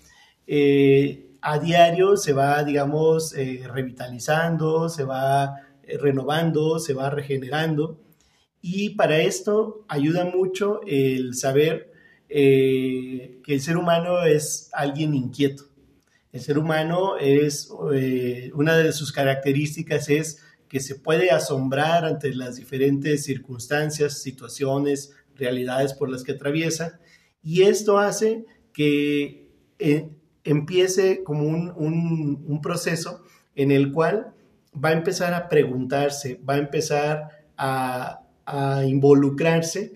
eh, 0.48 1.30
a 1.42 1.60
diario 1.60 2.18
se 2.18 2.34
va, 2.34 2.64
digamos, 2.64 3.34
eh, 3.36 3.64
revitalizando, 3.72 4.90
se 4.90 5.04
va 5.04 5.56
eh, 5.84 5.98
renovando, 5.98 6.80
se 6.80 6.94
va 6.94 7.10
regenerando. 7.10 8.00
Y 8.62 8.92
para 8.92 9.20
esto 9.20 9.86
ayuda 9.88 10.26
mucho 10.26 10.82
el 10.88 11.36
saber 11.36 11.92
que 12.30 13.42
el 13.46 13.62
ser 13.62 13.78
humano 13.78 14.24
es 14.24 14.70
alguien 14.74 15.14
inquieto. 15.14 15.66
El 16.32 16.42
ser 16.42 16.58
humano 16.58 17.18
es, 17.20 17.70
una 18.54 18.76
de 18.76 18.92
sus 18.92 19.12
características 19.12 20.10
es 20.10 20.40
que 20.68 20.80
se 20.80 20.96
puede 20.96 21.30
asombrar 21.30 22.06
ante 22.06 22.34
las 22.34 22.56
diferentes 22.56 23.26
circunstancias, 23.26 24.24
situaciones, 24.24 25.12
realidades 25.36 25.94
por 25.94 26.10
las 26.10 26.24
que 26.24 26.32
atraviesa. 26.32 27.00
Y 27.44 27.64
esto 27.64 27.98
hace 27.98 28.46
que 28.72 29.50
eh, 29.80 30.10
empiece 30.44 31.24
como 31.24 31.44
un, 31.44 32.60
proceso 32.62 33.22
en 33.56 33.72
el 33.72 33.92
cual 33.92 34.34
va 34.74 34.90
a 34.90 34.94
empezar 34.94 35.34
a 35.34 35.50
preguntarse, 35.50 36.40
va 36.48 36.56
a 36.56 36.60
empezar 36.60 37.30
a, 37.58 38.20
involucrarse 38.86 39.94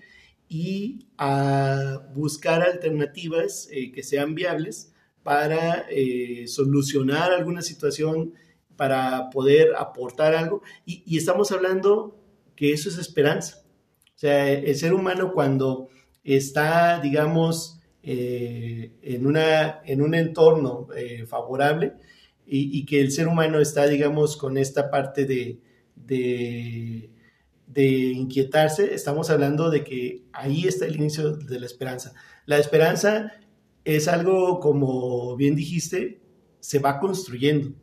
y 0.48 1.06
a 1.18 2.00
buscar 2.14 2.62
alternativas 2.62 3.68
eh, 3.70 3.92
que 3.92 4.02
sean 4.02 4.34
viables 4.34 4.94
para 5.22 5.84
eh, 5.90 6.44
solucionar 6.46 7.32
alguna 7.32 7.60
situación 7.60 8.32
para 8.76 9.28
poder 9.28 9.74
aportar 9.76 10.34
algo. 10.34 10.62
Y, 10.86 11.18
estamos 11.18 11.52
hablando 11.52 12.16
que 12.56 12.72
eso 12.72 12.88
es 12.88 12.96
esperanza. 12.96 13.62
O 14.14 14.18
sea, 14.18 14.50
el 14.50 14.74
ser 14.76 14.94
humano 14.94 15.32
cuando 15.34 15.88
está, 16.24 17.00
digamos, 17.00 17.80
eh, 18.02 18.92
en, 19.02 19.26
una, 19.26 19.80
en 19.84 20.02
un 20.02 20.14
entorno 20.14 20.88
eh, 20.96 21.26
favorable 21.26 21.94
y, 22.46 22.86
que 22.86 23.00
el 23.02 23.12
ser 23.12 23.28
humano 23.28 23.60
está, 23.60 23.86
digamos, 23.86 24.36
con 24.38 24.56
esta 24.56 24.90
parte 24.90 25.26
de, 25.26 25.60
de, 27.66 27.86
inquietarse, 28.12 28.94
estamos 28.94 29.28
hablando 29.28 29.68
de 29.68 29.84
que 29.84 30.24
ahí 30.32 30.66
está 30.66 30.86
el 30.86 30.96
inicio 30.96 31.36
de 31.36 31.60
la 31.60 31.66
esperanza. 31.66 32.14
La 32.46 32.56
esperanza 32.58 33.32
es 33.84 34.08
algo, 34.08 34.60
como 34.60 35.36
bien 35.36 35.54
dijiste, 35.54 36.22
se 36.60 36.78
va 36.78 37.00
construyendo 37.00 37.74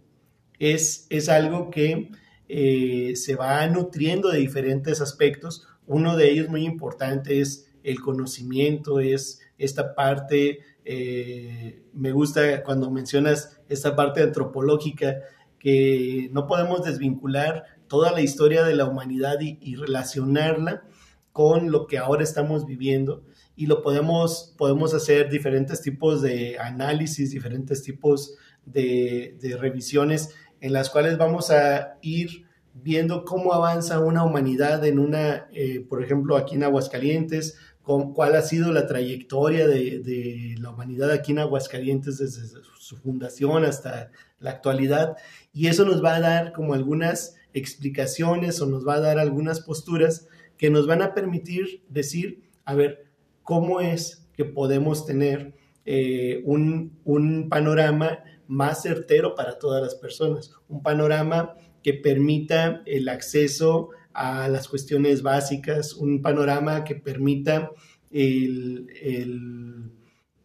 es, 0.59 1.07
es 1.09 1.29
algo 1.29 1.69
que 1.69 2.11
eh, 2.47 3.13
se 3.15 3.35
va 3.35 3.65
nutriendo 3.67 4.29
de 4.29 4.39
diferentes 4.39 5.01
aspectos. 5.01 5.67
Uno 5.87 6.15
de 6.15 6.31
ellos 6.31 6.49
muy 6.49 6.65
importante 6.65 7.41
es 7.41 7.64
el 7.85 8.01
conocimiento, 8.01 8.99
es 8.99 9.39
esta 9.57 9.95
parte, 9.95 10.59
eh, 10.83 11.83
me 11.93 12.11
gusta 12.11 12.63
cuando 12.63 12.91
mencionas 12.91 13.61
esta 13.69 13.95
parte 13.95 14.21
antropológica, 14.21 15.21
que 15.59 16.29
no 16.31 16.45
podemos 16.45 16.83
desvincular 16.83 17.63
toda 17.87 18.11
la 18.11 18.21
historia 18.21 18.63
de 18.63 18.75
la 18.75 18.85
humanidad 18.85 19.39
y, 19.39 19.75
relacionarla 19.75 20.83
con 21.31 21.71
lo 21.71 21.87
que 21.87 21.97
ahora 21.97 22.23
estamos 22.23 22.65
viviendo 22.65 23.23
y 23.55 23.67
lo 23.67 23.81
podemos, 23.81 24.53
podemos 24.57 24.93
hacer 24.93 25.29
diferentes 25.29 25.81
tipos 25.81 26.21
de 26.21 26.57
análisis, 26.59 27.31
diferentes 27.31 27.83
tipos 27.83 28.35
de, 28.65 29.37
revisiones 29.59 30.35
en 30.61 30.73
las 30.73 30.89
cuales 30.89 31.17
vamos 31.17 31.51
a 31.51 31.97
ir 32.01 32.45
viendo 32.73 33.23
cómo 33.23 33.53
avanza 33.53 33.99
una 33.99 34.23
humanidad 34.23 34.85
en 34.85 34.99
una, 34.99 35.47
eh, 35.53 35.85
por 35.87 36.03
ejemplo, 36.03 36.35
aquí 36.37 36.55
en 36.55 36.63
Aguascalientes, 36.63 37.57
cuál 37.85 38.35
ha 38.35 38.41
sido 38.41 38.71
la 38.71 38.87
trayectoria 38.87 39.67
de, 39.67 40.55
la 40.59 40.71
humanidad 40.71 41.11
aquí 41.11 41.31
en 41.31 41.39
Aguascalientes 41.39 42.17
desde 42.17 42.47
su 42.79 42.97
fundación 42.97 43.63
hasta 43.63 44.11
la 44.39 44.51
actualidad. 44.51 45.17
Y 45.53 45.67
eso 45.67 45.85
nos 45.85 46.03
va 46.03 46.15
a 46.15 46.19
dar 46.19 46.51
como 46.53 46.73
algunas 46.73 47.35
explicaciones 47.53 48.59
o 48.61 48.65
nos 48.65 48.87
va 48.87 48.95
a 48.95 48.99
dar 48.99 49.19
algunas 49.19 49.61
posturas 49.61 50.27
que 50.57 50.69
nos 50.69 50.87
van 50.87 51.01
a 51.01 51.13
permitir 51.13 51.83
decir, 51.89 52.43
a 52.65 52.73
ver, 52.73 53.05
¿cómo 53.43 53.81
es 53.81 54.27
que 54.33 54.45
podemos 54.45 55.05
tener 55.05 55.53
eh, 55.85 56.41
un, 56.45 56.99
un 57.03 57.49
panorama 57.49 58.23
más 58.47 58.81
certero 58.81 59.35
para 59.35 59.59
todas 59.59 59.81
las 59.81 59.95
personas, 59.95 60.53
un 60.67 60.81
panorama 60.81 61.55
que 61.83 61.93
permita 61.93 62.81
el 62.85 63.09
acceso 63.09 63.91
a 64.15 64.47
las 64.47 64.67
cuestiones 64.67 65.21
básicas, 65.21 65.93
un 65.93 66.21
panorama 66.21 66.83
que 66.83 66.95
permita 66.95 67.71
el, 68.11 69.91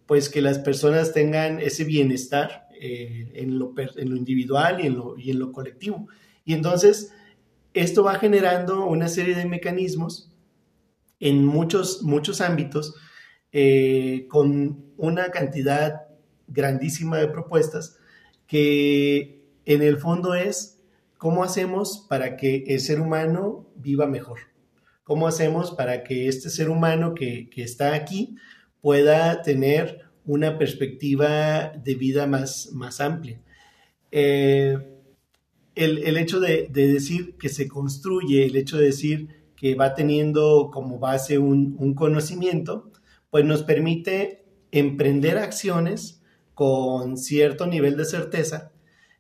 pues 0.07 0.29
que 0.29 0.43
las 0.43 0.59
personas 0.59 1.13
tengan 1.13 1.61
ese 1.61 1.85
bienestar 1.85 2.67
eh, 2.81 3.31
en, 3.35 3.59
lo, 3.59 3.73
en, 3.77 4.11
lo, 4.11 4.17
individual 4.17 4.81
y 4.83 4.87
en 4.89 4.97
lo, 4.97 5.17
y 5.17 5.31
en 5.31 5.39
lo 5.39 5.53
colectivo. 5.53 6.09
Y 6.45 6.55
entonces, 6.55 7.13
esto 7.75 8.03
va 8.03 8.19
generando 8.19 8.87
una 8.87 9.09
serie 9.09 9.37
de 9.37 9.47
mecanismos 9.47 10.33
en 11.21 11.45
muchos, 11.45 12.03
muchos 12.03 12.41
ámbitos 12.41 12.97
eh, 13.53 14.27
con 14.29 14.85
una 14.97 15.31
cantidad 15.31 16.09
grandísima 16.49 17.19
de 17.19 17.29
propuestas 17.29 17.99
que 18.47 19.45
en 19.65 19.83
el 19.83 19.99
fondo 19.99 20.35
es 20.35 20.80
cómo 21.21 21.45
hacemos 21.45 22.07
para 22.09 22.39
que 22.39 22.65
el 22.69 22.81
ser 22.81 22.99
humano 22.99 23.71
viva 23.77 24.07
mejor. 24.07 24.39
¿Cómo 25.05 25.29
hacemos 25.29 25.71
para 25.71 26.03
que 26.03 26.29
este 26.29 26.49
ser 26.49 26.71
humano 26.71 27.13
que, 27.13 27.51
está 27.57 27.95
aquí 27.95 28.37
pueda 28.81 29.43
tener 29.43 29.99
una 30.25 30.57
perspectiva 30.57 31.73
de 31.77 31.95
vida 31.95 32.27
más, 32.27 32.71
más 32.73 33.03
amplia? 33.03 33.39
Eh, 34.11 34.79
el, 35.75 36.17
hecho 36.17 36.41
de, 36.41 36.69
decir 36.73 37.37
que 37.37 37.51
se 37.51 37.69
construye, 37.69 38.47
el 38.47 38.57
hecho 38.57 38.79
de 38.79 38.87
decir 38.87 39.29
que 39.57 39.75
va 39.75 39.95
teniendo 39.95 40.71
como 40.73 40.99
base 40.99 41.37
un, 41.37 41.77
un 41.79 41.93
conocimiento, 41.93 42.91
pues 43.29 43.45
nos 43.45 43.63
permite 43.63 44.47
emprender 44.73 45.37
acciones 45.37 46.23
con 46.55 47.19
cierto 47.19 47.67
nivel 47.67 47.99
de 47.99 48.07
certeza, 48.07 48.73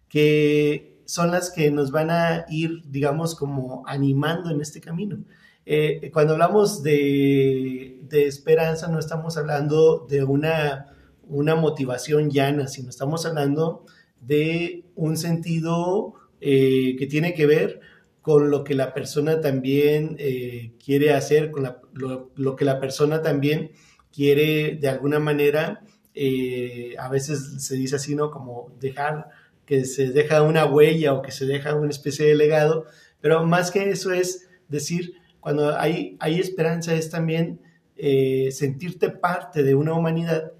que 0.08 0.89
son 1.10 1.32
las 1.32 1.50
que 1.50 1.72
nos 1.72 1.90
van 1.90 2.08
a 2.08 2.46
ir, 2.48 2.82
digamos, 2.86 3.34
como 3.34 3.82
animando 3.88 4.48
en 4.48 4.60
este 4.60 4.80
camino. 4.80 5.18
Eh, 5.66 6.08
cuando 6.12 6.34
hablamos 6.34 6.84
de, 6.84 8.06
esperanza, 8.12 8.86
no 8.86 9.00
estamos 9.00 9.36
hablando 9.36 10.06
de 10.08 10.22
una, 10.22 10.94
una 11.26 11.56
motivación 11.56 12.30
llana, 12.30 12.68
sino 12.68 12.90
estamos 12.90 13.26
hablando 13.26 13.84
de 14.20 14.84
un 14.94 15.16
sentido 15.16 16.14
eh, 16.40 16.94
que 16.96 17.08
tiene 17.08 17.34
que 17.34 17.46
ver 17.46 17.80
con 18.22 18.48
lo 18.48 18.62
que 18.62 18.76
la 18.76 18.94
persona 18.94 19.40
también 19.40 20.14
eh, 20.20 20.74
quiere 20.84 21.12
hacer, 21.12 21.50
con 21.50 21.64
lo, 21.92 22.30
lo, 22.36 22.54
que 22.54 22.64
la 22.64 22.78
persona 22.78 23.20
también 23.20 23.72
quiere 24.12 24.78
de 24.80 24.88
alguna 24.88 25.18
manera 25.18 25.82
eh, 26.14 26.94
a 26.98 27.08
veces 27.08 27.64
se 27.64 27.76
dice 27.76 27.96
así, 27.96 28.14
¿no? 28.14 28.30
Como 28.30 28.72
dejar, 28.80 29.28
que 29.70 29.84
se 29.84 30.10
deja 30.10 30.42
una 30.42 30.66
huella 30.66 31.14
o 31.14 31.22
que 31.22 31.30
se 31.30 31.46
deja 31.46 31.76
una 31.76 31.90
especie 31.90 32.26
de 32.26 32.34
legado, 32.34 32.86
pero 33.20 33.46
más 33.46 33.70
que 33.70 33.88
eso 33.90 34.10
es 34.10 34.48
decir, 34.66 35.14
cuando 35.38 35.78
hay, 35.78 36.16
hay 36.18 36.40
esperanza 36.40 36.92
es 36.92 37.08
también 37.08 37.60
eh, 37.94 38.48
sentirte 38.50 39.10
parte 39.10 39.62
de 39.62 39.76
una 39.76 39.92
humanidad 39.92 40.54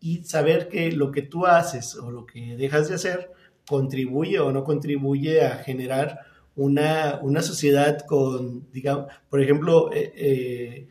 y 0.00 0.24
saber 0.24 0.66
que 0.66 0.90
lo 0.90 1.12
que 1.12 1.22
tú 1.22 1.46
haces 1.46 1.94
o 1.94 2.10
lo 2.10 2.26
que 2.26 2.56
dejas 2.56 2.88
de 2.88 2.96
hacer 2.96 3.30
contribuye 3.68 4.40
o 4.40 4.50
no 4.50 4.64
contribuye 4.64 5.42
a 5.42 5.58
generar 5.58 6.22
una, 6.56 7.20
una 7.22 7.42
sociedad 7.42 8.00
con, 8.00 8.68
digamos, 8.72 9.06
por 9.30 9.40
ejemplo, 9.40 9.90
eh, 9.92 10.88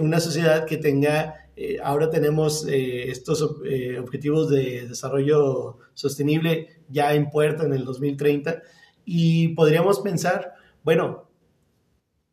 una 0.00 0.20
sociedad 0.20 0.66
que 0.66 0.76
tenga, 0.76 1.48
eh, 1.56 1.78
ahora 1.82 2.10
tenemos 2.10 2.66
eh, 2.66 3.10
estos 3.10 3.42
objetivos 3.42 4.50
de 4.50 4.88
desarrollo 4.88 5.78
sostenible 5.94 6.68
ya 6.88 7.14
en 7.14 7.30
puerta 7.30 7.64
en 7.64 7.72
el 7.72 7.84
2030 7.84 8.62
y 9.04 9.48
podríamos 9.48 10.00
pensar, 10.00 10.54
bueno, 10.82 11.28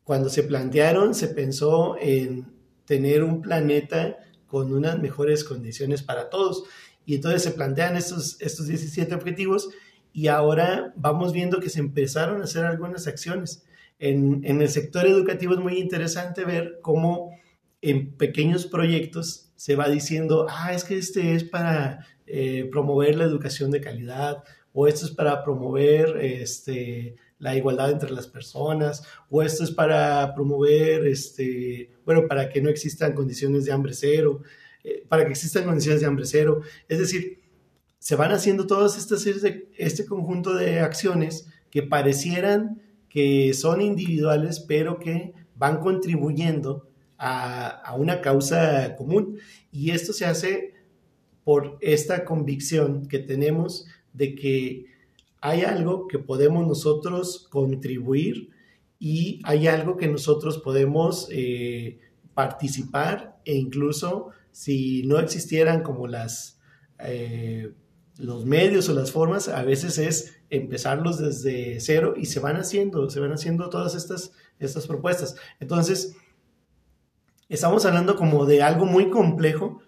cuando 0.03 0.29
se 0.29 0.43
plantearon, 0.43 1.13
se 1.13 1.27
pensó 1.27 1.95
en 1.99 2.51
tener 2.85 3.23
un 3.23 3.41
planeta 3.41 4.17
con 4.47 4.73
unas 4.73 4.99
mejores 4.99 5.43
condiciones 5.43 6.03
para 6.03 6.29
todos. 6.29 6.65
Y 7.05 7.15
entonces 7.15 7.43
se 7.43 7.51
plantean 7.51 7.95
estos, 7.95 8.35
estos 8.41 8.67
17 8.67 9.15
objetivos 9.15 9.69
y 10.13 10.27
ahora 10.27 10.93
vamos 10.97 11.31
viendo 11.31 11.59
que 11.59 11.69
se 11.69 11.79
empezaron 11.79 12.41
a 12.41 12.43
hacer 12.43 12.65
algunas 12.65 13.07
acciones. 13.07 13.63
En, 13.99 14.41
en 14.43 14.61
el 14.61 14.69
sector 14.69 15.05
educativo 15.05 15.53
es 15.53 15.59
muy 15.59 15.77
interesante 15.77 16.43
ver 16.43 16.79
cómo 16.81 17.30
en 17.81 18.15
pequeños 18.15 18.65
proyectos 18.65 19.51
se 19.55 19.75
va 19.75 19.89
diciendo, 19.89 20.47
ah, 20.49 20.73
es 20.73 20.83
que 20.83 20.97
este 20.97 21.35
es 21.35 21.43
para 21.43 22.07
eh, 22.27 22.67
promover 22.71 23.15
la 23.15 23.25
educación 23.25 23.71
de 23.71 23.81
calidad, 23.81 24.43
o 24.73 24.87
esto 24.87 25.05
es 25.05 25.11
para 25.11 25.43
promover 25.43 26.17
este, 26.17 27.15
la 27.39 27.55
igualdad 27.55 27.91
entre 27.91 28.11
las 28.11 28.27
personas, 28.27 29.03
o 29.29 29.41
esto 29.41 29.63
es 29.63 29.71
para 29.71 30.33
promover, 30.33 31.05
este, 31.07 31.91
bueno, 32.05 32.27
para 32.27 32.49
que 32.49 32.61
no 32.61 32.69
existan 32.69 33.13
condiciones 33.13 33.65
de 33.65 33.71
hambre 33.71 33.93
cero, 33.93 34.41
eh, 34.83 35.03
para 35.07 35.25
que 35.25 35.31
existan 35.31 35.65
condiciones 35.65 36.01
de 36.01 36.07
hambre 36.07 36.25
cero. 36.25 36.61
Es 36.87 36.99
decir, 36.99 37.41
se 37.99 38.15
van 38.15 38.31
haciendo 38.31 38.65
todas 38.65 38.97
estas, 38.97 39.25
este 39.25 40.05
conjunto 40.05 40.55
de 40.55 40.79
acciones 40.79 41.47
que 41.69 41.83
parecieran 41.83 42.81
que 43.09 43.53
son 43.53 43.81
individuales, 43.81 44.59
pero 44.61 44.97
que 44.97 45.33
van 45.55 45.81
contribuyendo 45.81 46.90
a, 47.23 47.95
una 47.97 48.19
causa 48.19 48.95
común. 48.95 49.37
Y 49.71 49.91
esto 49.91 50.11
se 50.11 50.25
hace 50.25 50.73
por 51.43 51.77
esta 51.81 52.25
convicción 52.25 53.07
que 53.07 53.19
tenemos 53.19 53.85
de 54.13 54.35
que 54.35 54.85
hay 55.39 55.61
algo 55.61 56.07
que 56.07 56.19
podemos 56.19 56.67
nosotros 56.67 57.47
contribuir 57.49 58.49
y 58.99 59.39
hay 59.43 59.67
algo 59.67 59.97
que 59.97 60.07
nosotros 60.07 60.59
podemos 60.59 61.27
eh, 61.31 61.99
participar 62.33 63.39
e 63.45 63.55
incluso 63.55 64.29
si 64.51 65.03
no 65.03 65.19
existieran 65.19 65.81
como 65.81 66.07
las 66.07 66.59
eh, 66.99 67.71
los 68.17 68.45
medios 68.45 68.87
o 68.87 68.93
las 68.93 69.11
formas, 69.11 69.47
a 69.47 69.63
veces 69.63 69.97
es 69.97 70.35
empezarlos 70.51 71.17
desde 71.17 71.79
cero 71.79 72.13
y 72.15 72.27
se 72.27 72.39
van 72.39 72.57
haciendo, 72.57 73.09
se 73.09 73.19
van 73.19 73.31
haciendo 73.31 73.69
todas 73.69 73.95
estas, 73.95 74.33
estas 74.59 74.85
propuestas. 74.85 75.35
Entonces, 75.59 76.15
estamos 77.53 77.85
hablando 77.85 78.15
como 78.15 78.45
de 78.45 78.63
algo 78.63 78.85
muy 78.85 79.09
complejo 79.09 79.81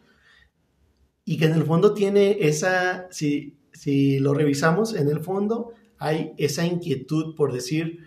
y 1.25 1.37
que 1.37 1.45
en 1.45 1.53
el 1.53 1.63
fondo 1.63 1.93
tiene 1.93 2.37
esa, 2.41 3.07
si, 3.11 3.57
si 3.71 4.19
lo 4.19 4.33
revisamos, 4.33 4.93
en 4.95 5.09
el 5.09 5.21
fondo 5.21 5.73
hay 5.97 6.33
esa 6.37 6.65
inquietud 6.65 7.35
por 7.35 7.53
decir, 7.53 7.99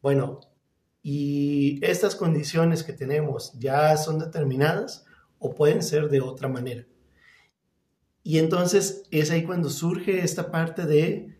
bueno, 0.00 0.40
y 1.02 1.84
estas 1.84 2.14
condiciones 2.14 2.84
que 2.84 2.92
tenemos 2.92 3.52
ya 3.58 3.96
son 3.96 4.18
determinadas 4.18 5.06
o 5.38 5.54
pueden 5.54 5.82
ser 5.82 6.08
de 6.10 6.20
otra 6.20 6.48
manera. 6.48 6.86
Y 8.22 8.38
entonces 8.38 9.04
es 9.10 9.30
ahí 9.30 9.44
cuando 9.44 9.70
surge 9.70 10.22
esta 10.22 10.50
parte 10.50 10.84
de 10.86 11.38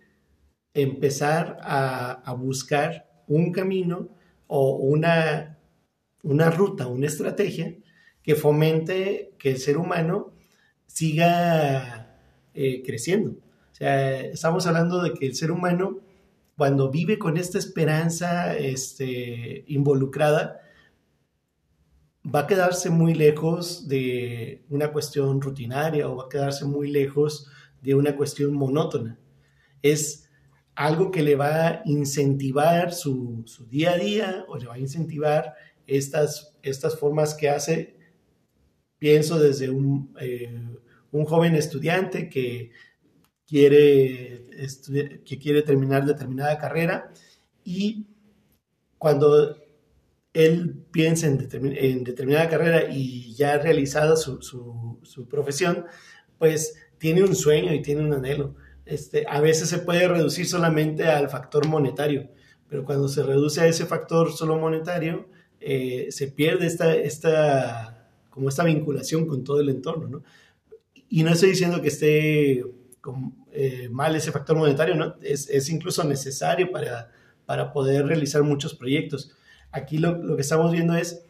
empezar 0.75 1.59
a, 1.63 2.35
buscar 2.39 3.09
un 3.27 3.53
camino 3.53 4.09
o 4.47 4.77
una, 4.77 5.59
una 6.23 6.51
ruta, 6.51 6.87
una 6.87 7.07
estrategia 7.07 7.75
que 8.23 8.35
fomente 8.35 9.33
que 9.39 9.51
el 9.51 9.59
ser 9.59 9.79
humano 9.79 10.33
siga 10.87 12.19
eh, 12.55 12.83
creciendo 12.85 13.37
estamos 13.81 14.67
hablando 14.67 15.03
de 15.03 15.15
que 15.15 15.27
el 15.27 15.35
ser 15.35 15.51
humano, 15.51 16.01
cuando 16.57 16.91
vive 16.91 17.19
con 17.19 17.37
esta 17.37 17.59
esperanza 17.59 18.57
este, 18.57 19.65
involucrada, 19.69 20.61
va 22.23 22.41
a 22.41 22.47
quedarse 22.47 22.91
muy 22.91 23.15
lejos 23.15 23.89
de 23.89 24.65
una 24.69 24.93
cuestión 24.93 25.41
rutinaria 25.41 26.09
o 26.09 26.17
va 26.17 26.25
a 26.25 26.29
quedarse 26.29 26.67
muy 26.67 26.91
lejos 26.91 27.49
de 27.81 27.95
una 27.95 28.15
cuestión 28.15 28.53
monótona. 28.53 29.19
Es 29.81 30.29
algo 30.75 31.11
que 31.11 31.23
le 31.23 31.35
va 31.35 31.69
a 31.69 31.83
incentivar 31.87 32.93
su, 32.93 33.45
día 33.71 33.93
a 33.93 33.97
día 33.97 34.45
o 34.49 34.59
le 34.59 34.67
va 34.67 34.75
a 34.75 34.79
incentivar 34.79 35.55
estas, 35.97 36.57
estas 36.63 36.99
formas 36.99 37.35
que 37.35 37.49
hace, 37.49 37.97
pienso 38.99 39.39
desde 39.39 39.71
un, 39.71 40.15
eh, 40.21 40.53
un 41.13 41.25
joven 41.25 41.55
estudiante 41.55 42.29
que 42.29 42.71
quiere, 43.47 44.47
que 45.25 45.39
quiere 45.39 45.63
terminar 45.63 46.05
determinada 46.05 46.57
carrera 46.59 47.13
y 47.65 48.07
cuando 48.99 49.57
él 50.33 50.85
piensa 50.93 51.27
en, 51.27 51.39
determinada 52.05 52.49
carrera 52.49 52.91
y 52.93 53.35
ya 53.35 53.55
ha 53.55 53.59
realizado 53.59 54.17
su, 54.17 55.29
profesión, 55.29 55.87
pues 56.39 56.77
tiene 56.99 57.23
un 57.23 57.35
sueño 57.35 57.75
y 57.75 57.83
tiene 57.83 58.03
un 58.03 58.15
anhelo. 58.15 58.55
Este, 58.85 59.25
a 59.29 59.41
veces 59.41 59.69
se 59.69 59.79
puede 59.79 60.07
reducir 60.07 60.47
solamente 60.47 61.07
al 61.07 61.29
factor 61.29 61.67
monetario, 61.67 62.31
pero 62.69 62.85
cuando 62.85 63.09
se 63.09 63.23
reduce 63.23 63.61
a 63.61 63.67
ese 63.67 63.87
factor 63.87 64.33
solo 64.33 64.59
monetario, 64.59 65.29
eh, 65.61 66.09
se 66.11 66.29
pierde 66.29 66.67
esta, 66.67 66.95
esta, 66.95 68.11
como 68.31 68.49
esta 68.49 68.65
vinculación 68.65 69.27
con 69.27 69.45
todo 69.45 69.61
el 69.61 69.69
entorno. 69.69 70.09
¿no? 70.09 70.23
Y 71.09 71.23
no 71.23 71.31
estoy 71.31 71.51
diciendo 71.51 71.83
que 71.83 71.89
esté 71.89 72.65
eh, 73.53 73.89
mal 73.91 74.15
ese 74.15 74.33
factor 74.33 74.57
monetario, 74.57 74.95
¿no? 74.95 75.17
Es, 75.23 75.69
incluso 75.69 76.05
necesario 76.05 76.71
para, 76.71 77.11
para 77.47 77.73
poder 77.73 78.07
realizar 78.07 78.43
muchos 78.43 78.75
proyectos. 78.75 79.33
Aquí 79.73 79.99
lo, 79.99 80.37
que 80.37 80.43
estamos 80.43 80.73
viendo 80.73 80.95
es 80.95 81.25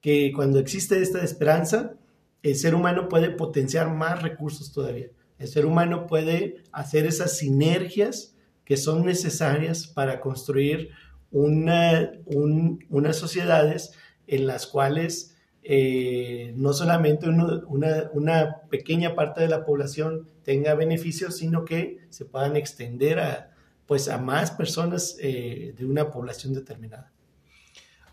que 0.00 0.32
cuando 0.34 0.58
existe 0.58 1.00
esta 1.00 1.22
esperanza, 1.22 1.94
el 2.42 2.56
ser 2.56 2.74
humano 2.74 3.08
puede 3.08 3.30
potenciar 3.30 3.94
más 3.94 4.22
recursos 4.22 4.72
todavía. 4.72 5.08
El 5.38 5.48
ser 5.48 5.66
humano 5.66 6.06
puede 6.06 6.62
hacer 6.72 7.06
esas 7.06 7.36
sinergias 7.36 8.34
que 8.64 8.76
son 8.76 9.04
necesarias 9.04 9.86
para 9.86 10.20
construir 10.20 10.90
una, 11.30 12.12
unas 12.26 13.16
sociedades 13.16 13.92
en 14.26 14.46
las 14.46 14.66
cuales 14.66 15.36
eh, 15.62 16.52
no 16.56 16.72
solamente 16.72 17.28
una, 17.28 18.56
pequeña 18.70 19.14
parte 19.14 19.42
de 19.42 19.48
la 19.48 19.64
población 19.64 20.28
tenga 20.42 20.74
beneficios, 20.74 21.36
sino 21.36 21.64
que 21.64 21.98
se 22.08 22.24
puedan 22.24 22.56
extender 22.56 23.20
a, 23.20 23.54
pues, 23.86 24.08
a 24.08 24.18
más 24.18 24.50
personas 24.52 25.16
eh, 25.20 25.74
de 25.76 25.84
una 25.84 26.10
población 26.10 26.54
determinada. 26.54 27.12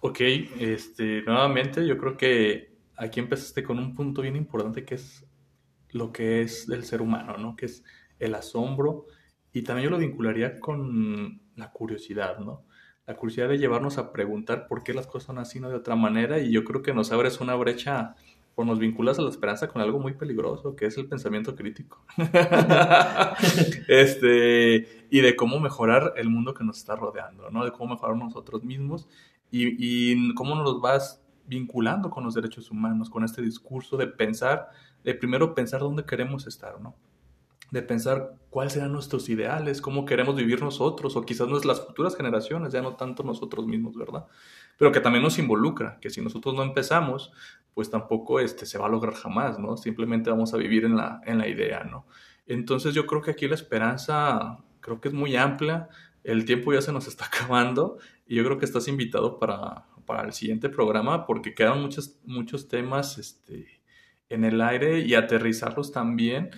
Ok, 0.01 0.19
este, 0.59 1.23
nuevamente 1.23 1.87
yo 1.87 1.97
creo 1.97 2.17
que 2.17 2.77
aquí 2.95 3.19
empezaste 3.19 3.63
con 3.63 3.79
un 3.79 3.95
punto 3.95 4.21
bien 4.21 4.35
importante 4.35 4.85
que 4.85 4.95
es 4.95 5.25
lo 5.91 6.11
que 6.11 6.41
es 6.41 6.67
del 6.67 6.83
ser 6.83 7.01
humano, 7.01 7.37
¿no? 7.37 7.55
Que 7.55 7.67
es 7.67 7.83
el 8.19 8.35
asombro 8.35 9.05
y 9.53 9.63
también 9.63 9.85
yo 9.85 9.89
lo 9.91 9.97
vincularía 9.97 10.59
con 10.59 11.41
la 11.55 11.71
curiosidad, 11.71 12.37
¿no? 12.39 12.66
La 13.07 13.15
curiosidad 13.15 13.47
de 13.47 13.57
llevarnos 13.57 13.97
a 13.97 14.11
preguntar 14.11 14.67
por 14.67 14.83
qué 14.83 14.93
las 14.93 15.07
cosas 15.07 15.27
son 15.27 15.39
así, 15.39 15.61
no 15.61 15.69
de 15.69 15.75
otra 15.75 15.95
manera, 15.95 16.39
y 16.39 16.51
yo 16.51 16.65
creo 16.65 16.81
que 16.81 16.93
nos 16.93 17.13
abres 17.13 17.39
una 17.39 17.55
brecha 17.55 18.15
o 18.55 18.65
nos 18.65 18.79
vinculas 18.79 19.17
a 19.17 19.21
la 19.21 19.29
esperanza 19.29 19.69
con 19.69 19.81
algo 19.81 19.99
muy 19.99 20.13
peligroso, 20.13 20.75
que 20.75 20.87
es 20.87 20.97
el 20.97 21.07
pensamiento 21.07 21.55
crítico. 21.55 22.03
este, 23.87 25.07
y 25.09 25.21
de 25.21 25.35
cómo 25.37 25.59
mejorar 25.59 26.13
el 26.17 26.29
mundo 26.29 26.53
que 26.53 26.65
nos 26.65 26.79
está 26.79 26.97
rodeando, 26.97 27.49
¿no? 27.49 27.63
De 27.63 27.71
cómo 27.71 27.93
mejorar 27.93 28.17
nosotros 28.17 28.63
mismos 28.63 29.07
y, 29.51 29.75
y 29.77 30.33
cómo 30.33 30.55
nos 30.55 30.81
vas 30.81 31.23
vinculando 31.45 32.09
con 32.09 32.25
los 32.25 32.33
derechos 32.33 32.71
humanos, 32.71 33.09
con 33.09 33.23
este 33.23 33.41
discurso 33.41 33.95
de 33.95 34.07
pensar, 34.07 34.69
de 35.05 35.13
primero 35.13 35.55
pensar 35.55 35.79
dónde 35.79 36.03
queremos 36.03 36.45
estar, 36.45 36.81
¿no? 36.81 36.93
De 37.71 37.81
pensar 37.81 38.35
cuáles 38.49 38.73
serán 38.73 38.93
nuestros 38.93 39.27
ideales, 39.29 39.81
cómo 39.81 40.05
queremos 40.05 40.35
vivir 40.35 40.61
nosotros, 40.61 41.15
o 41.15 41.21
quizás 41.23 41.49
las 41.65 41.85
futuras 41.85 42.15
generaciones, 42.15 42.71
ya 42.71 42.81
no 42.81 42.95
tanto 42.95 43.23
nosotros 43.23 43.67
mismos, 43.67 43.95
¿verdad? 43.95 44.25
Pero 44.77 44.91
que 44.91 45.01
también 45.01 45.23
nos 45.23 45.37
involucra, 45.37 45.97
que 45.99 46.09
si 46.09 46.21
nosotros 46.21 46.55
no 46.55 46.63
empezamos, 46.63 47.31
pues 47.73 47.89
tampoco 47.89 48.39
este, 48.39 48.65
se 48.65 48.77
va 48.77 48.87
a 48.87 48.89
lograr 48.89 49.15
jamás, 49.15 49.59
¿no? 49.59 49.75
Simplemente 49.77 50.29
vamos 50.29 50.53
a 50.53 50.57
vivir 50.57 50.85
en 50.85 50.95
la, 50.95 51.21
en 51.25 51.37
la 51.37 51.47
idea, 51.47 51.83
¿no? 51.83 52.07
Entonces 52.45 52.93
yo 52.93 53.05
creo 53.05 53.21
que 53.21 53.31
aquí 53.31 53.47
la 53.47 53.55
esperanza, 53.55 54.59
creo 54.79 55.01
que 55.01 55.09
es 55.09 55.13
muy 55.13 55.35
amplia, 55.35 55.89
el 56.23 56.45
tiempo 56.45 56.73
ya 56.73 56.81
se 56.81 56.93
nos 56.93 57.07
está 57.07 57.25
acabando, 57.33 57.97
y 58.25 58.35
yo 58.35 58.45
creo 58.45 58.57
que 58.57 58.65
estás 58.65 58.87
invitado 58.87 59.39
para, 59.39 59.85
para 60.05 60.23
el 60.23 60.33
siguiente 60.33 60.69
programa, 60.69 61.25
porque 61.25 61.53
quedan 61.53 61.81
muchos, 61.81 62.17
muchos 62.23 62.69
temas 62.69 63.17
este, 63.17 63.81
en 64.29 64.45
el 64.45 64.61
aire 64.61 65.01
y 65.01 65.15
aterrizarlos 65.15 65.91
también 65.91 66.51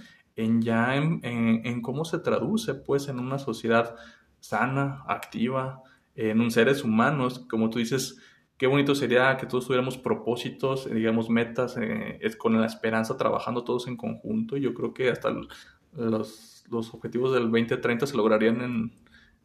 en 0.43 0.61
ya 0.61 0.95
en, 0.95 1.81
cómo 1.81 2.05
se 2.05 2.19
traduce 2.19 2.73
pues 2.73 3.07
en 3.09 3.19
una 3.19 3.39
sociedad 3.39 3.95
sana, 4.39 5.03
activa, 5.07 5.83
en 6.15 6.39
un 6.39 6.51
seres 6.51 6.83
humanos, 6.83 7.39
como 7.49 7.69
tú 7.69 7.79
dices, 7.79 8.17
qué 8.57 8.67
bonito 8.67 8.95
sería 8.95 9.35
que 9.37 9.45
todos 9.45 9.65
tuviéramos 9.65 9.97
propósitos, 9.97 10.89
digamos, 10.89 11.29
metas, 11.29 11.77
eh, 11.77 12.19
con 12.37 12.59
la 12.59 12.65
esperanza, 12.65 13.17
trabajando 13.17 13.63
todos 13.63 13.87
en 13.87 13.97
conjunto. 13.97 14.55
Yo 14.57 14.73
creo 14.73 14.93
que 14.93 15.09
hasta 15.09 15.29
los, 15.29 16.65
los 16.69 16.93
objetivos 16.93 17.33
del 17.33 17.51
2030 17.51 18.07
se 18.07 18.15
lograrían 18.15 18.61
en, 18.61 18.91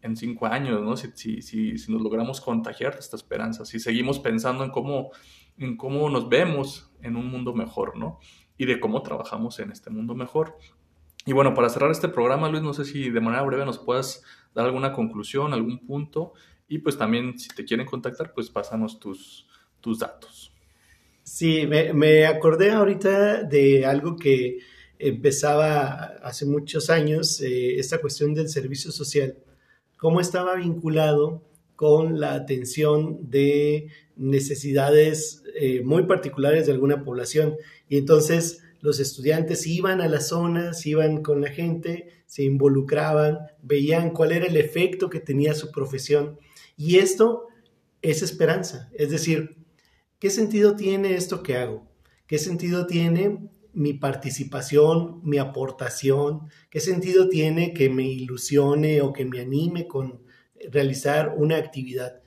en 0.02 0.16
cinco 0.16 0.46
años, 0.46 0.80
¿no? 0.82 0.96
Si, 0.96 1.08
si, 1.14 1.42
si, 1.42 1.78
si, 1.78 1.92
nos 1.92 2.02
logramos 2.02 2.40
contagiar 2.40 2.94
esta 2.98 3.16
esperanza, 3.16 3.64
si 3.64 3.80
seguimos 3.80 4.20
pensando 4.20 4.62
en 4.62 4.70
cómo, 4.70 5.10
en 5.56 5.76
cómo 5.76 6.08
nos 6.10 6.28
vemos 6.28 6.92
en 7.02 7.16
un 7.16 7.30
mundo 7.30 7.52
mejor, 7.52 7.96
¿no? 7.96 8.18
Y 8.56 8.66
de 8.66 8.78
cómo 8.78 9.02
trabajamos 9.02 9.58
en 9.58 9.72
este 9.72 9.90
mundo 9.90 10.14
mejor. 10.14 10.56
Y 11.26 11.32
bueno, 11.32 11.54
para 11.54 11.68
cerrar 11.70 11.90
este 11.90 12.08
programa, 12.08 12.48
Luis, 12.48 12.62
no 12.62 12.74
sé 12.74 12.84
si 12.84 13.10
de 13.10 13.20
manera 13.20 13.42
breve 13.42 13.64
nos 13.64 13.78
puedas 13.78 14.22
dar 14.54 14.66
alguna 14.66 14.92
conclusión, 14.92 15.52
algún 15.52 15.86
punto 15.86 16.34
y 16.68 16.78
pues 16.78 16.96
también 16.96 17.38
si 17.38 17.48
te 17.48 17.64
quieren 17.64 17.86
contactar, 17.86 18.32
pues 18.34 18.50
pásanos 18.50 18.98
tus, 18.98 19.46
tus 19.80 19.98
datos. 19.98 20.52
Sí, 21.22 21.66
me, 21.66 22.26
acordé 22.26 22.70
ahorita 22.70 23.44
de 23.44 23.86
algo 23.86 24.16
que 24.16 24.58
empezaba 24.98 26.16
hace 26.22 26.46
muchos 26.46 26.90
años, 26.90 27.40
eh, 27.40 27.78
esta 27.78 27.98
cuestión 27.98 28.34
del 28.34 28.48
servicio 28.48 28.92
social, 28.92 29.38
cómo 29.96 30.20
estaba 30.20 30.54
vinculado 30.56 31.42
con 31.76 32.20
la 32.20 32.34
atención 32.34 33.30
de 33.30 33.88
necesidades 34.16 35.42
eh, 35.58 35.82
muy 35.82 36.04
particulares 36.04 36.66
de 36.66 36.72
alguna 36.72 37.04
población. 37.04 37.56
Y 37.88 37.98
entonces 37.98 38.63
los 38.84 39.00
estudiantes 39.00 39.66
iban 39.66 40.02
a 40.02 40.08
las 40.08 40.28
zonas, 40.28 40.84
iban 40.84 41.22
con 41.22 41.40
la 41.40 41.48
gente, 41.48 42.10
se 42.26 42.42
involucraban, 42.42 43.38
veían 43.62 44.10
cuál 44.10 44.32
era 44.32 44.44
el 44.44 44.58
efecto 44.58 45.08
que 45.08 45.20
tenía 45.20 45.54
su 45.54 45.70
profesión 45.70 46.38
y 46.76 46.98
esto 46.98 47.46
es 48.02 48.20
esperanza. 48.20 48.90
Es 48.92 49.08
decir, 49.08 49.56
¿qué 50.18 50.28
sentido 50.28 50.76
tiene 50.76 51.14
esto 51.14 51.42
que 51.42 51.56
hago? 51.56 51.88
¿Qué 52.26 52.36
sentido 52.36 52.86
tiene 52.86 53.48
mi 53.72 53.94
participación, 53.94 55.18
mi 55.24 55.38
aportación? 55.38 56.50
¿Qué 56.68 56.80
sentido 56.80 57.30
tiene 57.30 57.72
que 57.72 57.88
me 57.88 58.06
ilusione 58.06 59.00
o 59.00 59.14
que 59.14 59.24
me 59.24 59.40
anime 59.40 59.86
con 59.86 60.20
realizar 60.70 61.32
una 61.38 61.56
actividad? 61.56 62.20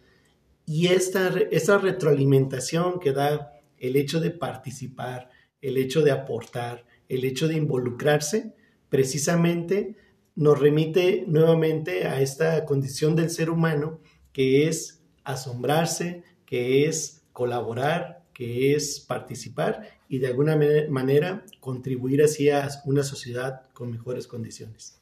Y 0.65 0.87
esta, 0.87 1.31
esta 1.51 1.77
retroalimentación 1.77 2.99
que 2.99 3.11
da 3.11 3.53
el 3.77 3.95
hecho 3.95 4.19
de 4.19 4.31
participar, 4.31 5.29
el 5.61 5.77
hecho 5.77 6.01
de 6.01 6.11
aportar, 6.11 6.85
el 7.09 7.23
hecho 7.23 7.47
de 7.47 7.55
involucrarse, 7.55 8.53
precisamente 8.89 9.95
nos 10.35 10.59
remite 10.59 11.25
nuevamente 11.27 12.07
a 12.07 12.21
esta 12.21 12.63
condición 12.65 13.15
del 13.15 13.29
ser 13.29 13.49
humano 13.49 13.99
que 14.31 14.67
es 14.67 15.03
asombrarse, 15.23 16.23
que 16.45 16.85
es 16.85 17.23
colaborar, 17.33 18.23
que 18.33 18.75
es 18.75 18.99
participar 18.99 19.89
y 20.07 20.19
de 20.19 20.27
alguna 20.27 20.59
manera 20.89 21.43
contribuir 21.59 22.23
hacia 22.23 22.69
una 22.85 23.01
sociedad 23.01 23.63
con 23.73 23.89
mejores 23.89 24.27
condiciones. 24.27 25.01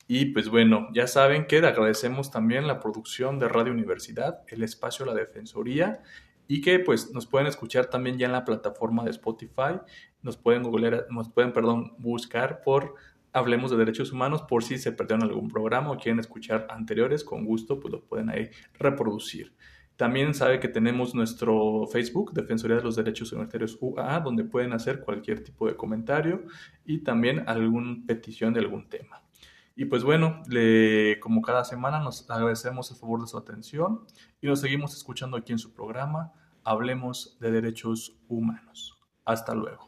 y 0.07 0.27
pues 0.27 0.51
bueno, 0.51 0.89
ya 0.93 1.07
saben 1.07 1.47
que 1.47 1.57
agradecemos 1.57 2.31
también 2.31 2.67
la 2.67 2.81
producción 2.81 3.39
de 3.39 3.49
Radio 3.49 3.73
Universidad, 3.73 4.43
el 4.49 4.63
espacio 4.63 5.07
La 5.07 5.15
Defensoría 5.15 6.03
y 6.47 6.61
que 6.61 6.81
pues 6.81 7.15
nos 7.15 7.25
pueden 7.25 7.47
escuchar 7.47 7.87
también 7.87 8.19
ya 8.19 8.27
en 8.27 8.33
la 8.33 8.45
plataforma 8.45 9.05
de 9.05 9.11
Spotify, 9.11 9.81
nos 10.21 10.37
pueden 10.37 10.65
nos 11.09 11.31
pueden, 11.31 11.55
perdón, 11.55 11.95
buscar 11.97 12.61
por 12.61 12.95
Hablemos 13.33 13.71
de 13.71 13.79
Derechos 13.79 14.13
Humanos 14.13 14.43
por 14.43 14.65
si 14.65 14.77
se 14.77 14.93
perdieron 14.93 15.23
algún 15.23 15.49
programa 15.49 15.93
o 15.93 15.97
quieren 15.97 16.21
escuchar 16.21 16.67
anteriores, 16.69 17.25
con 17.25 17.47
gusto 17.47 17.81
pues 17.81 17.91
lo 17.91 18.05
pueden 18.05 18.29
ahí 18.29 18.51
reproducir. 18.75 19.55
También 19.99 20.33
sabe 20.33 20.61
que 20.61 20.69
tenemos 20.69 21.13
nuestro 21.13 21.89
Facebook, 21.89 22.33
Defensoría 22.33 22.77
de 22.77 22.85
los 22.85 22.95
Derechos 22.95 23.33
Humanitarios 23.33 23.77
UAA, 23.81 24.21
donde 24.21 24.45
pueden 24.45 24.73
hacer 24.73 25.01
cualquier 25.01 25.43
tipo 25.43 25.67
de 25.67 25.75
comentario 25.75 26.45
y 26.85 26.99
también 26.99 27.43
alguna 27.49 27.97
petición 28.07 28.55
de 28.55 28.61
algún 28.61 28.89
tema. 28.89 29.25
Y 29.75 29.87
pues 29.87 30.05
bueno, 30.05 30.41
le, 30.47 31.19
como 31.19 31.43
cada 31.43 31.65
semana 31.65 31.99
nos 31.99 32.31
agradecemos 32.31 32.93
a 32.93 32.95
favor 32.95 33.23
de 33.23 33.27
su 33.27 33.37
atención 33.37 34.05
y 34.41 34.47
nos 34.47 34.61
seguimos 34.61 34.95
escuchando 34.95 35.37
aquí 35.37 35.51
en 35.51 35.59
su 35.59 35.75
programa 35.75 36.33
Hablemos 36.63 37.37
de 37.41 37.51
Derechos 37.51 38.21
Humanos. 38.29 38.97
Hasta 39.25 39.53
luego. 39.53 39.88